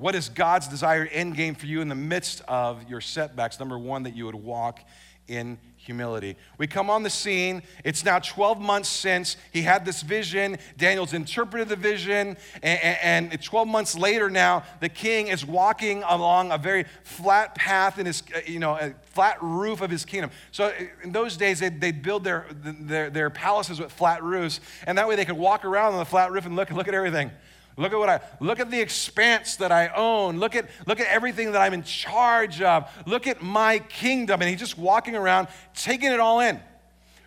What 0.00 0.14
is 0.14 0.30
God's 0.30 0.66
desired 0.66 1.10
end 1.12 1.36
game 1.36 1.54
for 1.54 1.66
you 1.66 1.82
in 1.82 1.90
the 1.90 1.94
midst 1.94 2.40
of 2.48 2.88
your 2.88 3.02
setbacks? 3.02 3.60
Number 3.60 3.78
one, 3.78 4.04
that 4.04 4.16
you 4.16 4.24
would 4.24 4.34
walk 4.34 4.80
in 5.28 5.58
humility. 5.76 6.36
We 6.56 6.66
come 6.66 6.88
on 6.88 7.02
the 7.02 7.10
scene. 7.10 7.62
It's 7.84 8.02
now 8.02 8.18
12 8.18 8.58
months 8.62 8.88
since 8.88 9.36
he 9.52 9.60
had 9.60 9.84
this 9.84 10.00
vision. 10.00 10.56
Daniel's 10.78 11.12
interpreted 11.12 11.68
the 11.68 11.76
vision. 11.76 12.38
And, 12.62 13.30
and 13.30 13.42
12 13.42 13.68
months 13.68 13.94
later 13.94 14.30
now, 14.30 14.64
the 14.80 14.88
king 14.88 15.28
is 15.28 15.44
walking 15.44 16.02
along 16.08 16.50
a 16.50 16.56
very 16.56 16.86
flat 17.04 17.54
path 17.54 17.98
in 17.98 18.06
his, 18.06 18.22
you 18.46 18.58
know, 18.58 18.76
a 18.76 18.94
flat 19.02 19.36
roof 19.42 19.82
of 19.82 19.90
his 19.90 20.06
kingdom. 20.06 20.30
So 20.50 20.72
in 21.04 21.12
those 21.12 21.36
days, 21.36 21.60
they'd, 21.60 21.78
they'd 21.78 22.02
build 22.02 22.24
their, 22.24 22.46
their, 22.50 23.10
their 23.10 23.28
palaces 23.28 23.78
with 23.78 23.92
flat 23.92 24.22
roofs. 24.22 24.60
And 24.86 24.96
that 24.96 25.06
way 25.06 25.16
they 25.16 25.26
could 25.26 25.36
walk 25.36 25.66
around 25.66 25.92
on 25.92 25.98
the 25.98 26.06
flat 26.06 26.32
roof 26.32 26.46
and 26.46 26.56
look, 26.56 26.70
look 26.70 26.88
at 26.88 26.94
everything. 26.94 27.30
Look 27.76 27.92
at 27.92 27.98
what 27.98 28.08
I 28.08 28.20
look 28.40 28.60
at 28.60 28.70
the 28.70 28.80
expanse 28.80 29.56
that 29.56 29.72
I 29.72 29.88
own. 29.88 30.38
Look 30.38 30.54
at 30.54 30.66
look 30.86 31.00
at 31.00 31.06
everything 31.06 31.52
that 31.52 31.62
I'm 31.62 31.72
in 31.72 31.82
charge 31.82 32.60
of. 32.60 32.90
Look 33.06 33.26
at 33.26 33.42
my 33.42 33.78
kingdom. 33.78 34.42
And 34.42 34.50
he's 34.50 34.58
just 34.58 34.76
walking 34.76 35.16
around, 35.16 35.48
taking 35.74 36.12
it 36.12 36.20
all 36.20 36.40
in. 36.40 36.60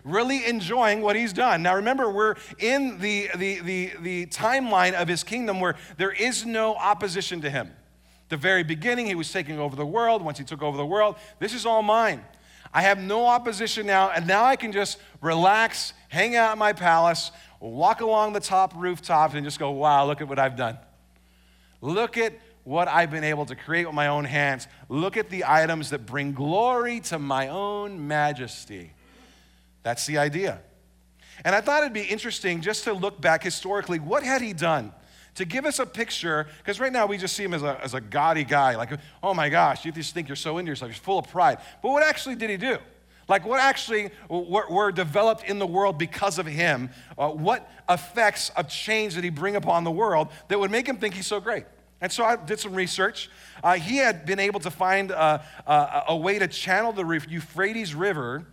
Really 0.04 0.46
enjoying 0.46 1.02
what 1.02 1.16
he's 1.16 1.32
done. 1.32 1.64
Now 1.64 1.76
remember, 1.76 2.10
we're 2.12 2.36
in 2.60 3.00
the, 3.00 3.30
the, 3.38 3.60
the, 3.62 3.92
the 4.02 4.26
timeline 4.26 4.94
of 4.94 5.08
his 5.08 5.24
kingdom 5.24 5.62
where 5.62 5.76
there 5.98 6.12
is 6.12 6.46
no 6.46 6.76
opposition 6.76 7.40
to 7.42 7.50
him. 7.50 7.72
The 8.28 8.36
very 8.36 8.64
beginning, 8.64 9.06
he 9.06 9.16
was 9.16 9.32
taking 9.32 9.60
over 9.60 9.76
the 9.76 9.86
world. 9.86 10.22
Once 10.22 10.38
he 10.38 10.44
took 10.44 10.62
over 10.62 10.76
the 10.76 10.86
world, 10.86 11.16
this 11.40 11.54
is 11.54 11.66
all 11.66 11.84
mine. 11.84 12.24
I 12.74 12.82
have 12.82 12.98
no 12.98 13.28
opposition 13.28 13.86
now, 13.86 14.10
and 14.10 14.26
now 14.26 14.44
I 14.44 14.56
can 14.56 14.72
just 14.72 14.98
relax, 15.22 15.94
hang 16.10 16.36
out 16.36 16.54
in 16.54 16.60
my 16.60 16.74
palace, 16.74 17.32
walk 17.70 18.02
along 18.02 18.34
the 18.34 18.40
top 18.40 18.74
rooftops 18.76 19.34
and 19.36 19.46
just 19.46 19.60
go, 19.60 19.72
wow, 19.72 20.06
look 20.06 20.22
at 20.22 20.28
what 20.28 20.40
I've 20.40 20.56
done. 20.56 20.78
Look 21.82 22.18
at 22.18 22.34
what 22.64 22.88
I've 22.88 23.12
been 23.12 23.24
able 23.24 23.46
to 23.46 23.56
create 23.56 23.86
with 23.86 23.96
my 23.96 24.08
own 24.08 24.26
hands. 24.26 24.68
Look 24.90 25.18
at 25.18 25.30
the 25.30 25.46
items 25.48 25.90
that 25.90 26.06
bring 26.06 26.34
glory 26.34 27.00
to 27.02 27.20
my 27.20 27.50
own 27.50 28.08
majesty. 28.08 28.94
That's 29.84 30.06
the 30.06 30.18
idea. 30.18 30.62
And 31.44 31.56
I 31.56 31.62
thought 31.62 31.84
it'd 31.84 31.94
be 31.94 32.04
interesting 32.04 32.62
just 32.62 32.84
to 32.86 32.94
look 32.94 33.20
back 33.20 33.44
historically. 33.44 34.00
What 34.00 34.24
had 34.24 34.42
he 34.42 34.54
done? 34.54 34.94
To 35.36 35.46
give 35.46 35.66
us 35.66 35.80
a 35.80 35.86
picture, 35.86 36.48
because 36.60 36.80
right 36.80 36.94
now 36.94 37.08
we 37.08 37.18
just 37.18 37.36
see 37.36 37.44
him 37.44 37.54
as 37.54 37.64
a, 37.64 37.80
as 37.84 37.96
a 37.96 38.02
gaudy 38.02 38.44
guy, 38.44 38.76
like, 38.76 38.92
oh 39.24 39.34
my 39.34 39.50
gosh, 39.50 39.84
you 39.84 39.92
just 39.92 40.14
think 40.14 40.30
you're 40.30 40.36
so 40.36 40.60
into 40.60 40.70
yourself, 40.70 40.92
you're 40.92 40.96
full 40.96 41.20
of 41.20 41.28
pride. 41.28 41.58
But 41.82 41.92
what 41.92 42.04
actually 42.04 42.36
did 42.36 42.52
he 42.52 42.58
do? 42.58 42.78
Like, 43.28 43.46
what 43.46 43.60
actually 43.60 44.12
were, 44.30 44.92
developed 44.92 45.46
in 45.46 45.60
the 45.60 45.68
world 45.68 45.98
because 45.98 46.40
of 46.40 46.46
him? 46.46 46.90
Uh, 47.18 47.30
what 47.30 47.70
effects 47.90 48.50
of 48.50 48.68
change 48.68 49.16
did 49.16 49.24
he 49.24 49.30
bring 49.30 49.56
upon 49.56 49.84
the 49.84 49.92
world 49.92 50.30
that 50.50 50.60
would 50.60 50.72
make 50.72 50.88
him 50.88 50.98
think 50.98 51.14
he's 51.14 51.28
so 51.28 51.40
great? 51.40 51.66
And 52.02 52.12
so 52.12 52.26
I 52.26 52.36
did 52.36 52.60
some 52.60 52.76
research. 52.76 53.30
Uh, 53.64 53.76
he 53.76 53.98
had 53.98 54.26
been 54.26 54.40
able 54.40 54.60
to 54.60 54.70
find 54.70 55.12
uh, 55.12 55.40
a 56.08 56.16
way 56.16 56.38
to 56.38 56.48
channel 56.48 56.92
the 56.92 57.06
Euphrates 57.30 57.96
River 57.96 58.46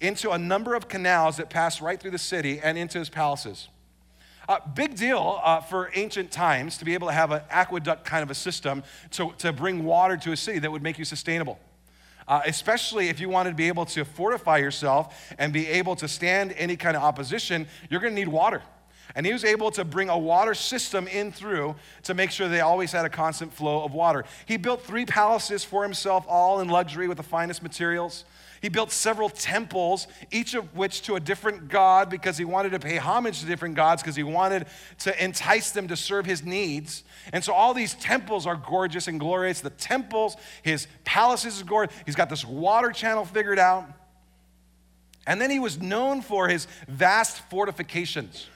into 0.00 0.30
a 0.30 0.38
number 0.38 0.74
of 0.74 0.88
canals 0.88 1.36
that 1.36 1.50
passed 1.50 1.80
right 1.80 2.00
through 2.00 2.12
the 2.12 2.18
city 2.18 2.60
and 2.62 2.78
into 2.78 2.98
his 2.98 3.10
palaces. 3.10 3.68
Uh, 4.48 4.58
big 4.74 4.94
deal 4.94 5.40
uh, 5.42 5.60
for 5.60 5.90
ancient 5.94 6.30
times 6.30 6.76
to 6.76 6.84
be 6.84 6.92
able 6.94 7.08
to 7.08 7.14
have 7.14 7.30
an 7.30 7.40
aqueduct 7.50 8.04
kind 8.04 8.22
of 8.22 8.30
a 8.30 8.34
system 8.34 8.82
to, 9.10 9.32
to 9.38 9.52
bring 9.52 9.84
water 9.84 10.16
to 10.16 10.32
a 10.32 10.36
city 10.36 10.58
that 10.58 10.70
would 10.70 10.82
make 10.82 10.98
you 10.98 11.04
sustainable. 11.04 11.58
Uh, 12.26 12.40
especially 12.46 13.08
if 13.08 13.20
you 13.20 13.28
wanted 13.28 13.50
to 13.50 13.56
be 13.56 13.68
able 13.68 13.84
to 13.84 14.04
fortify 14.04 14.58
yourself 14.58 15.34
and 15.38 15.52
be 15.52 15.66
able 15.66 15.94
to 15.96 16.08
stand 16.08 16.52
any 16.56 16.76
kind 16.76 16.96
of 16.96 17.02
opposition, 17.02 17.66
you're 17.90 18.00
going 18.00 18.14
to 18.14 18.18
need 18.18 18.28
water. 18.28 18.62
And 19.14 19.24
he 19.24 19.32
was 19.32 19.44
able 19.44 19.70
to 19.72 19.84
bring 19.84 20.08
a 20.08 20.18
water 20.18 20.54
system 20.54 21.06
in 21.06 21.30
through 21.32 21.76
to 22.04 22.14
make 22.14 22.30
sure 22.30 22.48
they 22.48 22.60
always 22.60 22.92
had 22.92 23.04
a 23.04 23.10
constant 23.10 23.52
flow 23.52 23.84
of 23.84 23.94
water. 23.94 24.24
He 24.46 24.56
built 24.56 24.82
three 24.82 25.06
palaces 25.06 25.64
for 25.64 25.82
himself, 25.82 26.24
all 26.28 26.60
in 26.60 26.68
luxury 26.68 27.06
with 27.06 27.16
the 27.16 27.22
finest 27.22 27.62
materials. 27.62 28.24
He 28.64 28.70
built 28.70 28.90
several 28.90 29.28
temples, 29.28 30.06
each 30.30 30.54
of 30.54 30.74
which 30.74 31.02
to 31.02 31.16
a 31.16 31.20
different 31.20 31.68
god 31.68 32.08
because 32.08 32.38
he 32.38 32.46
wanted 32.46 32.70
to 32.70 32.78
pay 32.78 32.96
homage 32.96 33.40
to 33.40 33.46
different 33.46 33.74
gods 33.74 34.02
because 34.02 34.16
he 34.16 34.22
wanted 34.22 34.66
to 35.00 35.22
entice 35.22 35.70
them 35.72 35.88
to 35.88 35.96
serve 35.96 36.24
his 36.24 36.42
needs. 36.42 37.04
And 37.34 37.44
so 37.44 37.52
all 37.52 37.74
these 37.74 37.92
temples 37.92 38.46
are 38.46 38.56
gorgeous 38.56 39.06
and 39.06 39.20
glorious. 39.20 39.60
The 39.60 39.68
temples, 39.68 40.38
his 40.62 40.86
palaces 41.04 41.56
is 41.56 41.62
gorgeous. 41.62 41.94
He's 42.06 42.16
got 42.16 42.30
this 42.30 42.42
water 42.42 42.90
channel 42.90 43.26
figured 43.26 43.58
out. 43.58 43.84
And 45.26 45.38
then 45.40 45.50
he 45.50 45.58
was 45.58 45.78
known 45.78 46.22
for 46.22 46.48
his 46.48 46.66
vast 46.88 47.38
fortifications. 47.50 48.48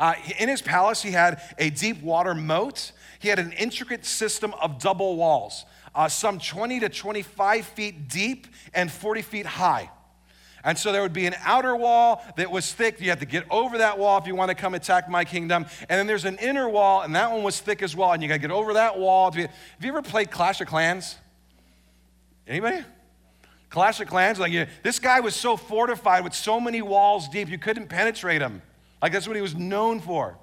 Uh, 0.00 0.14
in 0.38 0.48
his 0.48 0.62
palace, 0.62 1.02
he 1.02 1.12
had 1.12 1.40
a 1.58 1.70
deep 1.70 2.02
water 2.02 2.34
moat. 2.34 2.90
He 3.20 3.28
had 3.28 3.38
an 3.38 3.52
intricate 3.52 4.04
system 4.04 4.52
of 4.60 4.80
double 4.80 5.16
walls 5.16 5.64
uh, 5.94 6.08
some 6.08 6.38
20 6.38 6.80
to 6.80 6.88
25 6.88 7.66
feet 7.66 8.08
deep 8.08 8.46
and 8.74 8.90
40 8.90 9.22
feet 9.22 9.46
high. 9.46 9.90
And 10.62 10.76
so 10.76 10.92
there 10.92 11.00
would 11.00 11.14
be 11.14 11.26
an 11.26 11.34
outer 11.42 11.74
wall 11.74 12.22
that 12.36 12.50
was 12.50 12.70
thick. 12.72 13.00
You 13.00 13.08
had 13.08 13.20
to 13.20 13.26
get 13.26 13.44
over 13.50 13.78
that 13.78 13.98
wall 13.98 14.18
if 14.18 14.26
you 14.26 14.34
want 14.34 14.50
to 14.50 14.54
come 14.54 14.74
attack 14.74 15.08
my 15.08 15.24
kingdom. 15.24 15.64
And 15.88 15.98
then 15.98 16.06
there's 16.06 16.26
an 16.26 16.36
inner 16.36 16.68
wall, 16.68 17.00
and 17.00 17.14
that 17.14 17.32
one 17.32 17.42
was 17.42 17.58
thick 17.58 17.82
as 17.82 17.96
well. 17.96 18.12
And 18.12 18.22
you 18.22 18.28
got 18.28 18.34
to 18.34 18.40
get 18.40 18.50
over 18.50 18.74
that 18.74 18.98
wall. 18.98 19.34
You, 19.34 19.42
have 19.42 19.50
you 19.80 19.88
ever 19.88 20.02
played 20.02 20.30
Clash 20.30 20.60
of 20.60 20.66
Clans? 20.66 21.16
Anybody? 22.46 22.84
Clash 23.70 24.00
of 24.00 24.08
Clans? 24.08 24.38
Like, 24.38 24.52
you, 24.52 24.66
this 24.82 24.98
guy 24.98 25.20
was 25.20 25.34
so 25.34 25.56
fortified 25.56 26.24
with 26.24 26.34
so 26.34 26.60
many 26.60 26.82
walls 26.82 27.28
deep, 27.28 27.48
you 27.48 27.58
couldn't 27.58 27.88
penetrate 27.88 28.42
him. 28.42 28.60
Like, 29.02 29.12
that's 29.12 29.26
what 29.26 29.36
he 29.36 29.42
was 29.42 29.54
known 29.54 30.00
for. 30.00 30.38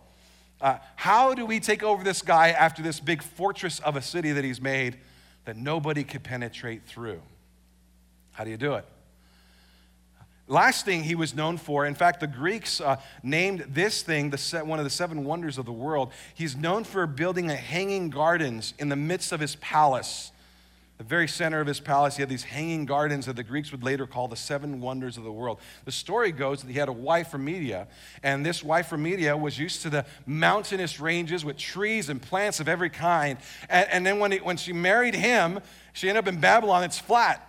Uh, 0.59 0.77
how 0.95 1.33
do 1.33 1.45
we 1.45 1.59
take 1.59 1.83
over 1.83 2.03
this 2.03 2.21
guy 2.21 2.49
after 2.49 2.81
this 2.81 2.99
big 2.99 3.21
fortress 3.21 3.79
of 3.79 3.95
a 3.95 4.01
city 4.01 4.31
that 4.31 4.43
he's 4.43 4.59
made? 4.59 4.97
that 5.47 5.55
nobody 5.55 6.03
could 6.03 6.23
penetrate 6.23 6.83
through. 6.83 7.21
How 8.33 8.43
do 8.43 8.49
you 8.49 8.57
do 8.57 8.73
it? 8.73 8.85
Last 10.45 10.83
thing 10.83 11.05
he 11.05 11.15
was 11.15 11.33
known 11.33 11.57
for, 11.57 11.85
in 11.85 11.95
fact, 11.95 12.19
the 12.19 12.27
Greeks 12.27 12.81
uh, 12.81 12.97
named 13.23 13.65
this 13.69 14.01
thing 14.01 14.29
the, 14.29 14.61
one 14.65 14.77
of 14.77 14.83
the 14.83 14.89
seven 14.89 15.23
wonders 15.23 15.57
of 15.57 15.65
the 15.65 15.71
world. 15.71 16.11
He's 16.35 16.57
known 16.57 16.83
for 16.83 17.07
building 17.07 17.49
a 17.49 17.55
hanging 17.55 18.09
gardens 18.09 18.73
in 18.77 18.89
the 18.89 18.97
midst 18.97 19.31
of 19.31 19.39
his 19.39 19.55
palace 19.55 20.33
the 20.97 21.03
very 21.03 21.27
center 21.27 21.61
of 21.61 21.67
his 21.67 21.79
palace, 21.79 22.15
he 22.15 22.23
had 22.23 22.29
these 22.29 22.43
hanging 22.43 22.85
gardens 22.85 23.27
that 23.27 23.35
the 23.35 23.43
Greeks 23.43 23.71
would 23.71 23.83
later 23.83 24.07
call 24.07 24.27
the 24.27 24.35
seven 24.35 24.81
wonders 24.81 25.15
of 25.15 25.23
the 25.23 25.31
world. 25.31 25.59
The 25.85 25.91
story 25.91 26.31
goes 26.31 26.63
that 26.63 26.71
he 26.71 26.79
had 26.79 26.89
a 26.89 26.93
wife 26.93 27.29
from 27.29 27.45
Media, 27.45 27.87
and 28.23 28.43
this 28.43 28.63
wife 28.63 28.87
from 28.87 29.03
Media 29.03 29.37
was 29.37 29.59
used 29.59 29.83
to 29.83 29.91
the 29.91 30.05
mountainous 30.25 30.99
ranges 30.99 31.45
with 31.45 31.55
trees 31.55 32.09
and 32.09 32.19
plants 32.19 32.59
of 32.59 32.67
every 32.67 32.89
kind. 32.89 33.37
And, 33.69 33.87
and 33.91 34.05
then 34.07 34.17
when, 34.17 34.31
he, 34.31 34.39
when 34.39 34.57
she 34.57 34.73
married 34.73 35.13
him, 35.13 35.59
she 35.93 36.09
ended 36.09 36.23
up 36.23 36.33
in 36.33 36.39
Babylon, 36.41 36.83
it's 36.83 36.97
flat. 36.97 37.43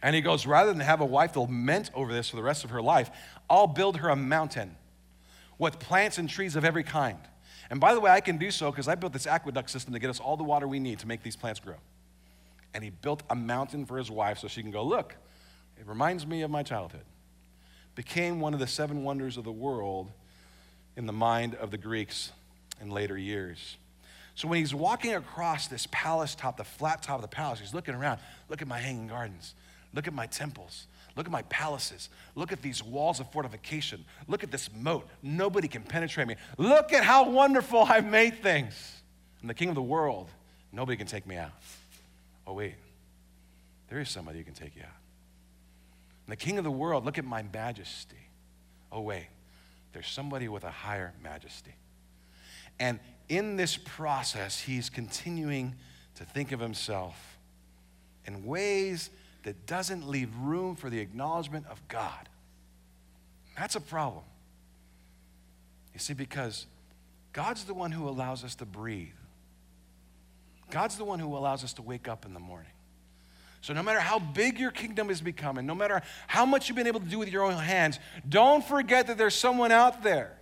And 0.00 0.16
he 0.16 0.22
goes, 0.22 0.46
rather 0.46 0.72
than 0.72 0.80
have 0.80 1.02
a 1.02 1.06
wife 1.06 1.32
that'll 1.32 1.42
lament 1.42 1.90
over 1.92 2.10
this 2.10 2.30
for 2.30 2.36
the 2.36 2.42
rest 2.42 2.64
of 2.64 2.70
her 2.70 2.80
life, 2.80 3.10
I'll 3.50 3.66
build 3.66 3.98
her 3.98 4.08
a 4.08 4.16
mountain 4.16 4.76
with 5.58 5.78
plants 5.78 6.16
and 6.16 6.26
trees 6.26 6.56
of 6.56 6.64
every 6.64 6.84
kind. 6.84 7.18
And 7.68 7.80
by 7.80 7.92
the 7.92 8.00
way, 8.00 8.10
I 8.10 8.20
can 8.20 8.38
do 8.38 8.50
so 8.50 8.70
because 8.70 8.88
I 8.88 8.94
built 8.94 9.12
this 9.12 9.26
aqueduct 9.26 9.68
system 9.68 9.92
to 9.92 9.98
get 9.98 10.08
us 10.08 10.20
all 10.20 10.38
the 10.38 10.44
water 10.44 10.66
we 10.66 10.78
need 10.78 11.00
to 11.00 11.06
make 11.06 11.22
these 11.22 11.36
plants 11.36 11.60
grow 11.60 11.74
and 12.74 12.84
he 12.84 12.90
built 12.90 13.22
a 13.30 13.34
mountain 13.34 13.86
for 13.86 13.96
his 13.98 14.10
wife 14.10 14.38
so 14.38 14.48
she 14.48 14.62
can 14.62 14.70
go, 14.70 14.82
Look, 14.82 15.14
it 15.78 15.86
reminds 15.86 16.26
me 16.26 16.42
of 16.42 16.50
my 16.50 16.62
childhood. 16.62 17.04
Became 17.94 18.40
one 18.40 18.54
of 18.54 18.60
the 18.60 18.66
seven 18.66 19.02
wonders 19.02 19.36
of 19.36 19.44
the 19.44 19.52
world 19.52 20.10
in 20.96 21.06
the 21.06 21.12
mind 21.12 21.54
of 21.54 21.70
the 21.70 21.78
Greeks 21.78 22.32
in 22.80 22.90
later 22.90 23.16
years. 23.16 23.76
So 24.34 24.46
when 24.46 24.58
he's 24.58 24.74
walking 24.74 25.14
across 25.14 25.66
this 25.66 25.88
palace 25.90 26.36
top, 26.36 26.56
the 26.56 26.64
flat 26.64 27.02
top 27.02 27.16
of 27.16 27.22
the 27.22 27.28
palace, 27.28 27.58
he's 27.58 27.74
looking 27.74 27.94
around. 27.94 28.20
Look 28.48 28.62
at 28.62 28.68
my 28.68 28.78
hanging 28.78 29.08
gardens. 29.08 29.54
Look 29.92 30.06
at 30.06 30.14
my 30.14 30.26
temples. 30.26 30.86
Look 31.16 31.26
at 31.26 31.32
my 31.32 31.42
palaces. 31.42 32.08
Look 32.36 32.52
at 32.52 32.62
these 32.62 32.80
walls 32.80 33.18
of 33.18 33.30
fortification. 33.32 34.04
Look 34.28 34.44
at 34.44 34.52
this 34.52 34.70
moat. 34.72 35.08
Nobody 35.22 35.66
can 35.66 35.82
penetrate 35.82 36.28
me. 36.28 36.36
Look 36.56 36.92
at 36.92 37.02
how 37.02 37.28
wonderful 37.28 37.82
I've 37.82 38.06
made 38.06 38.40
things. 38.40 39.02
I'm 39.42 39.48
the 39.48 39.54
king 39.54 39.68
of 39.68 39.74
the 39.74 39.82
world. 39.82 40.28
Nobody 40.72 40.96
can 40.96 41.08
take 41.08 41.26
me 41.26 41.36
out. 41.36 41.50
Oh, 42.48 42.54
wait, 42.54 42.76
there 43.90 44.00
is 44.00 44.08
somebody 44.08 44.38
who 44.38 44.44
can 44.44 44.54
take 44.54 44.74
you 44.74 44.80
out. 44.82 44.88
And 46.26 46.32
the 46.32 46.36
king 46.36 46.56
of 46.56 46.64
the 46.64 46.70
world, 46.70 47.04
look 47.04 47.18
at 47.18 47.26
my 47.26 47.42
majesty. 47.42 48.16
Oh, 48.90 49.02
wait, 49.02 49.26
there's 49.92 50.08
somebody 50.08 50.48
with 50.48 50.64
a 50.64 50.70
higher 50.70 51.12
majesty. 51.22 51.74
And 52.80 53.00
in 53.28 53.56
this 53.56 53.76
process, 53.76 54.58
he's 54.58 54.88
continuing 54.88 55.74
to 56.14 56.24
think 56.24 56.50
of 56.52 56.58
himself 56.58 57.38
in 58.24 58.46
ways 58.46 59.10
that 59.42 59.66
doesn't 59.66 60.08
leave 60.08 60.34
room 60.38 60.74
for 60.74 60.88
the 60.88 61.00
acknowledgement 61.00 61.66
of 61.70 61.86
God. 61.86 62.30
That's 63.58 63.76
a 63.76 63.80
problem. 63.80 64.24
You 65.92 66.00
see, 66.00 66.14
because 66.14 66.64
God's 67.34 67.64
the 67.64 67.74
one 67.74 67.92
who 67.92 68.08
allows 68.08 68.42
us 68.42 68.54
to 68.54 68.64
breathe. 68.64 69.08
God's 70.70 70.96
the 70.96 71.04
one 71.04 71.18
who 71.18 71.36
allows 71.36 71.64
us 71.64 71.72
to 71.74 71.82
wake 71.82 72.08
up 72.08 72.24
in 72.24 72.34
the 72.34 72.40
morning. 72.40 72.70
So, 73.60 73.72
no 73.72 73.82
matter 73.82 74.00
how 74.00 74.18
big 74.18 74.58
your 74.58 74.70
kingdom 74.70 75.10
is 75.10 75.20
becoming, 75.20 75.66
no 75.66 75.74
matter 75.74 76.02
how 76.26 76.46
much 76.46 76.68
you've 76.68 76.76
been 76.76 76.86
able 76.86 77.00
to 77.00 77.06
do 77.06 77.18
with 77.18 77.28
your 77.28 77.42
own 77.42 77.54
hands, 77.54 77.98
don't 78.28 78.64
forget 78.64 79.08
that 79.08 79.18
there's 79.18 79.34
someone 79.34 79.72
out 79.72 80.02
there 80.02 80.38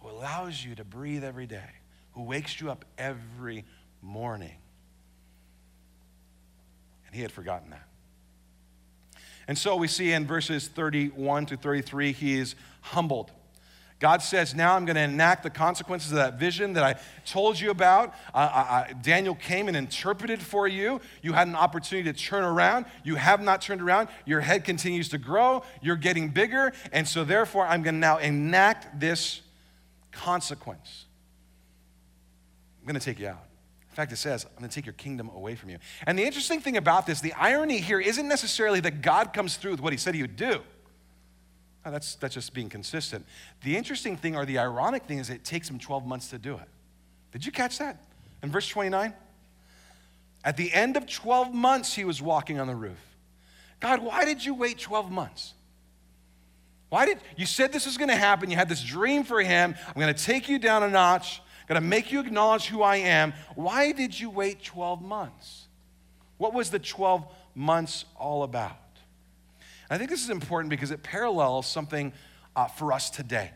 who 0.00 0.10
allows 0.10 0.62
you 0.62 0.74
to 0.74 0.84
breathe 0.84 1.24
every 1.24 1.46
day, 1.46 1.70
who 2.12 2.22
wakes 2.22 2.60
you 2.60 2.70
up 2.70 2.84
every 2.98 3.64
morning. 4.02 4.56
And 7.06 7.16
he 7.16 7.22
had 7.22 7.32
forgotten 7.32 7.70
that. 7.70 7.88
And 9.46 9.56
so 9.56 9.76
we 9.76 9.88
see 9.88 10.12
in 10.12 10.26
verses 10.26 10.68
31 10.68 11.46
to 11.46 11.56
33, 11.56 12.12
he 12.12 12.38
is 12.38 12.54
humbled. 12.82 13.32
God 14.00 14.22
says, 14.22 14.54
Now 14.54 14.76
I'm 14.76 14.84
going 14.84 14.96
to 14.96 15.02
enact 15.02 15.42
the 15.42 15.50
consequences 15.50 16.12
of 16.12 16.16
that 16.18 16.38
vision 16.38 16.74
that 16.74 16.84
I 16.84 17.00
told 17.26 17.58
you 17.58 17.70
about. 17.70 18.14
Daniel 19.02 19.34
came 19.34 19.66
and 19.66 19.76
interpreted 19.76 20.40
for 20.40 20.68
you. 20.68 21.00
You 21.22 21.32
had 21.32 21.48
an 21.48 21.56
opportunity 21.56 22.12
to 22.12 22.18
turn 22.18 22.44
around. 22.44 22.86
You 23.02 23.16
have 23.16 23.40
not 23.40 23.60
turned 23.60 23.82
around. 23.82 24.08
Your 24.24 24.40
head 24.40 24.64
continues 24.64 25.08
to 25.10 25.18
grow. 25.18 25.64
You're 25.82 25.96
getting 25.96 26.28
bigger. 26.28 26.72
And 26.92 27.08
so, 27.08 27.24
therefore, 27.24 27.66
I'm 27.66 27.82
going 27.82 27.94
to 27.94 28.00
now 28.00 28.18
enact 28.18 29.00
this 29.00 29.40
consequence. 30.12 31.06
I'm 32.80 32.86
going 32.86 32.98
to 32.98 33.04
take 33.04 33.18
you 33.18 33.28
out. 33.28 33.44
In 33.90 33.96
fact, 33.96 34.12
it 34.12 34.16
says, 34.16 34.44
I'm 34.44 34.60
going 34.60 34.70
to 34.70 34.74
take 34.74 34.86
your 34.86 34.92
kingdom 34.92 35.28
away 35.34 35.56
from 35.56 35.70
you. 35.70 35.78
And 36.06 36.16
the 36.16 36.22
interesting 36.22 36.60
thing 36.60 36.76
about 36.76 37.04
this, 37.04 37.20
the 37.20 37.32
irony 37.32 37.78
here 37.78 37.98
isn't 37.98 38.28
necessarily 38.28 38.78
that 38.80 39.02
God 39.02 39.32
comes 39.32 39.56
through 39.56 39.72
with 39.72 39.80
what 39.80 39.92
he 39.92 39.96
said 39.96 40.14
he 40.14 40.22
would 40.22 40.36
do. 40.36 40.62
Oh, 41.84 41.90
that's, 41.90 42.16
that's 42.16 42.34
just 42.34 42.52
being 42.52 42.68
consistent. 42.68 43.24
The 43.62 43.76
interesting 43.76 44.16
thing, 44.16 44.36
or 44.36 44.44
the 44.44 44.58
ironic 44.58 45.04
thing, 45.04 45.18
is 45.18 45.30
it 45.30 45.44
takes 45.44 45.70
him 45.70 45.78
12 45.78 46.06
months 46.06 46.28
to 46.30 46.38
do 46.38 46.54
it. 46.54 46.68
Did 47.32 47.46
you 47.46 47.52
catch 47.52 47.78
that? 47.78 48.02
In 48.42 48.50
verse 48.50 48.68
29? 48.68 49.12
At 50.44 50.56
the 50.56 50.72
end 50.72 50.96
of 50.96 51.06
12 51.06 51.54
months, 51.54 51.94
he 51.94 52.04
was 52.04 52.22
walking 52.22 52.58
on 52.60 52.66
the 52.66 52.74
roof. 52.74 52.98
God, 53.80 54.02
why 54.02 54.24
did 54.24 54.44
you 54.44 54.54
wait 54.54 54.78
12 54.78 55.10
months? 55.10 55.54
Why 56.88 57.06
did 57.06 57.18
you 57.36 57.46
said 57.46 57.72
this 57.72 57.86
was 57.86 57.98
going 57.98 58.08
to 58.08 58.16
happen? 58.16 58.50
You 58.50 58.56
had 58.56 58.68
this 58.68 58.82
dream 58.82 59.24
for 59.24 59.40
him. 59.42 59.74
I'm 59.86 60.00
going 60.00 60.12
to 60.12 60.24
take 60.24 60.48
you 60.48 60.58
down 60.58 60.82
a 60.82 60.88
notch. 60.88 61.40
I'm 61.62 61.74
going 61.74 61.82
to 61.82 61.86
make 61.86 62.10
you 62.10 62.20
acknowledge 62.20 62.66
who 62.66 62.82
I 62.82 62.96
am. 62.96 63.34
Why 63.54 63.92
did 63.92 64.18
you 64.18 64.30
wait 64.30 64.62
12 64.62 65.02
months? 65.02 65.66
What 66.38 66.54
was 66.54 66.70
the 66.70 66.78
12 66.78 67.26
months 67.54 68.04
all 68.16 68.42
about? 68.42 68.76
I 69.90 69.98
think 69.98 70.10
this 70.10 70.22
is 70.22 70.30
important 70.30 70.70
because 70.70 70.90
it 70.90 71.02
parallels 71.02 71.66
something 71.66 72.12
uh, 72.54 72.66
for 72.66 72.92
us 72.92 73.10
today. 73.10 73.50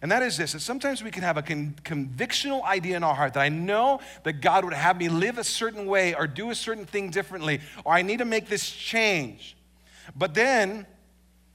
And 0.00 0.12
that 0.12 0.22
is 0.22 0.36
this 0.36 0.52
that 0.52 0.60
sometimes 0.60 1.02
we 1.02 1.10
can 1.10 1.22
have 1.22 1.36
a 1.36 1.42
con- 1.42 1.74
convictional 1.82 2.62
idea 2.64 2.96
in 2.96 3.02
our 3.02 3.14
heart 3.14 3.34
that 3.34 3.40
I 3.40 3.48
know 3.48 4.00
that 4.22 4.34
God 4.34 4.64
would 4.64 4.74
have 4.74 4.96
me 4.96 5.08
live 5.08 5.38
a 5.38 5.44
certain 5.44 5.86
way 5.86 6.14
or 6.14 6.26
do 6.26 6.50
a 6.50 6.54
certain 6.54 6.86
thing 6.86 7.10
differently, 7.10 7.60
or 7.84 7.92
I 7.92 8.02
need 8.02 8.18
to 8.18 8.24
make 8.24 8.48
this 8.48 8.70
change. 8.70 9.56
But 10.14 10.34
then 10.34 10.86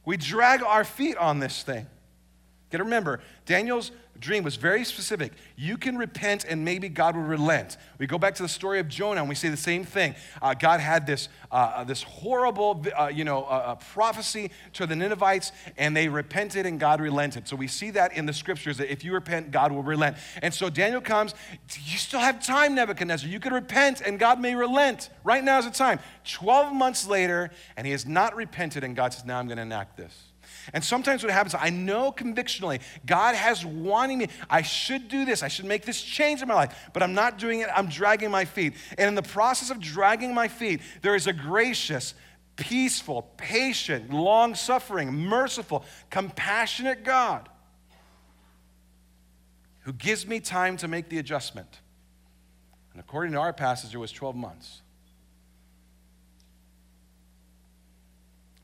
we 0.05 0.17
drag 0.17 0.62
our 0.62 0.83
feet 0.83 1.15
on 1.17 1.39
this 1.39 1.63
thing. 1.63 1.88
Got 2.73 2.79
to 2.79 2.85
remember, 2.85 3.19
Daniel's 3.45 3.91
dream 4.19 4.43
was 4.43 4.55
very 4.55 4.83
specific. 4.83 5.33
You 5.55 5.77
can 5.77 5.95
repent 5.95 6.43
and 6.43 6.65
maybe 6.65 6.89
God 6.89 7.15
will 7.15 7.21
relent. 7.21 7.77
We 7.99 8.07
go 8.07 8.17
back 8.17 8.33
to 8.33 8.41
the 8.41 8.49
story 8.49 8.79
of 8.79 8.87
Jonah 8.87 9.19
and 9.19 9.29
we 9.29 9.35
say 9.35 9.49
the 9.49 9.57
same 9.57 9.83
thing. 9.83 10.15
Uh, 10.41 10.55
God 10.55 10.79
had 10.79 11.05
this, 11.05 11.29
uh, 11.51 11.55
uh 11.55 11.83
this 11.83 12.01
horrible, 12.01 12.83
uh, 12.99 13.11
you 13.13 13.25
know, 13.25 13.43
uh, 13.43 13.47
uh, 13.47 13.75
prophecy 13.75 14.49
to 14.73 14.87
the 14.87 14.95
Ninevites 14.95 15.51
and 15.77 15.95
they 15.95 16.07
repented 16.07 16.65
and 16.65 16.79
God 16.79 16.99
relented. 16.99 17.47
So 17.47 17.55
we 17.55 17.67
see 17.67 17.91
that 17.91 18.17
in 18.17 18.25
the 18.25 18.33
scriptures 18.33 18.77
that 18.77 18.91
if 18.91 19.03
you 19.03 19.13
repent, 19.13 19.51
God 19.51 19.71
will 19.71 19.83
relent. 19.83 20.17
And 20.41 20.51
so 20.51 20.67
Daniel 20.67 21.01
comes, 21.01 21.35
you 21.83 21.99
still 21.99 22.21
have 22.21 22.43
time, 22.43 22.73
Nebuchadnezzar. 22.73 23.29
You 23.29 23.39
can 23.39 23.53
repent 23.53 24.01
and 24.01 24.17
God 24.17 24.39
may 24.39 24.55
relent. 24.55 25.11
Right 25.23 25.43
now 25.43 25.59
is 25.59 25.65
the 25.65 25.71
time. 25.71 25.99
12 26.23 26.73
months 26.73 27.05
later 27.05 27.51
and 27.77 27.85
he 27.85 27.91
has 27.91 28.07
not 28.07 28.35
repented 28.35 28.83
and 28.83 28.95
God 28.95 29.13
says, 29.13 29.25
now 29.25 29.37
I'm 29.37 29.45
going 29.45 29.57
to 29.57 29.61
enact 29.61 29.95
this. 29.95 30.32
And 30.72 30.84
sometimes 30.84 31.24
what 31.24 31.34
happens, 31.34 31.55
I 31.60 31.70
know 31.70 32.12
convictionally, 32.12 32.79
God 33.05 33.36
has 33.36 33.65
wanting 33.65 34.20
me, 34.20 34.27
I 34.50 34.62
should 34.62 35.10
do 35.10 35.25
this, 35.25 35.43
I 35.43 35.48
should 35.50 35.65
make 35.65 35.84
this 35.84 36.01
change 36.01 36.41
in 36.41 36.48
my 36.48 36.53
life, 36.53 36.89
but 36.93 37.03
I'm 37.03 37.13
not 37.13 37.38
doing 37.38 37.60
it, 37.60 37.70
I'm 37.75 37.88
dragging 37.88 38.32
my 38.32 38.46
feet. 38.46 38.75
And 38.98 39.08
in 39.08 39.15
the 39.15 39.22
process 39.22 39.70
of 39.72 39.79
dragging 39.79 40.34
my 40.34 40.48
feet, 40.48 40.82
there 41.01 41.15
is 41.15 41.27
a 41.27 41.34
gracious, 41.34 42.13
peaceful, 42.55 43.24
patient, 43.36 44.13
long 44.13 44.55
suffering, 44.55 45.12
merciful, 45.12 45.84
compassionate 46.10 47.03
God 47.03 47.50
who 49.82 49.91
gives 49.91 50.25
me 50.25 50.39
time 50.39 50.77
to 50.77 50.88
make 50.88 51.10
the 51.10 51.17
adjustment. 51.17 51.82
And 52.93 53.01
according 53.01 53.34
to 53.34 53.39
our 53.39 53.51
passage, 53.51 53.93
it 53.93 53.98
was 53.98 54.12
12 54.12 54.36
months. 54.36 54.82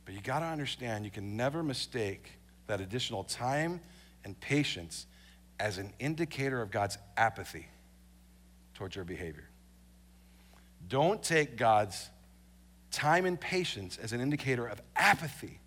But 0.09 0.15
you 0.15 0.23
got 0.23 0.39
to 0.39 0.47
understand, 0.47 1.05
you 1.05 1.11
can 1.11 1.37
never 1.37 1.61
mistake 1.61 2.31
that 2.65 2.81
additional 2.81 3.23
time 3.23 3.79
and 4.25 4.39
patience 4.39 5.05
as 5.59 5.77
an 5.77 5.93
indicator 5.99 6.63
of 6.63 6.71
God's 6.71 6.97
apathy 7.15 7.67
towards 8.73 8.95
your 8.95 9.05
behavior. 9.05 9.47
Don't 10.87 11.21
take 11.21 11.57
God's 11.57 12.09
time 12.89 13.27
and 13.27 13.39
patience 13.39 13.99
as 14.01 14.11
an 14.11 14.19
indicator 14.19 14.65
of 14.65 14.81
apathy 14.95 15.59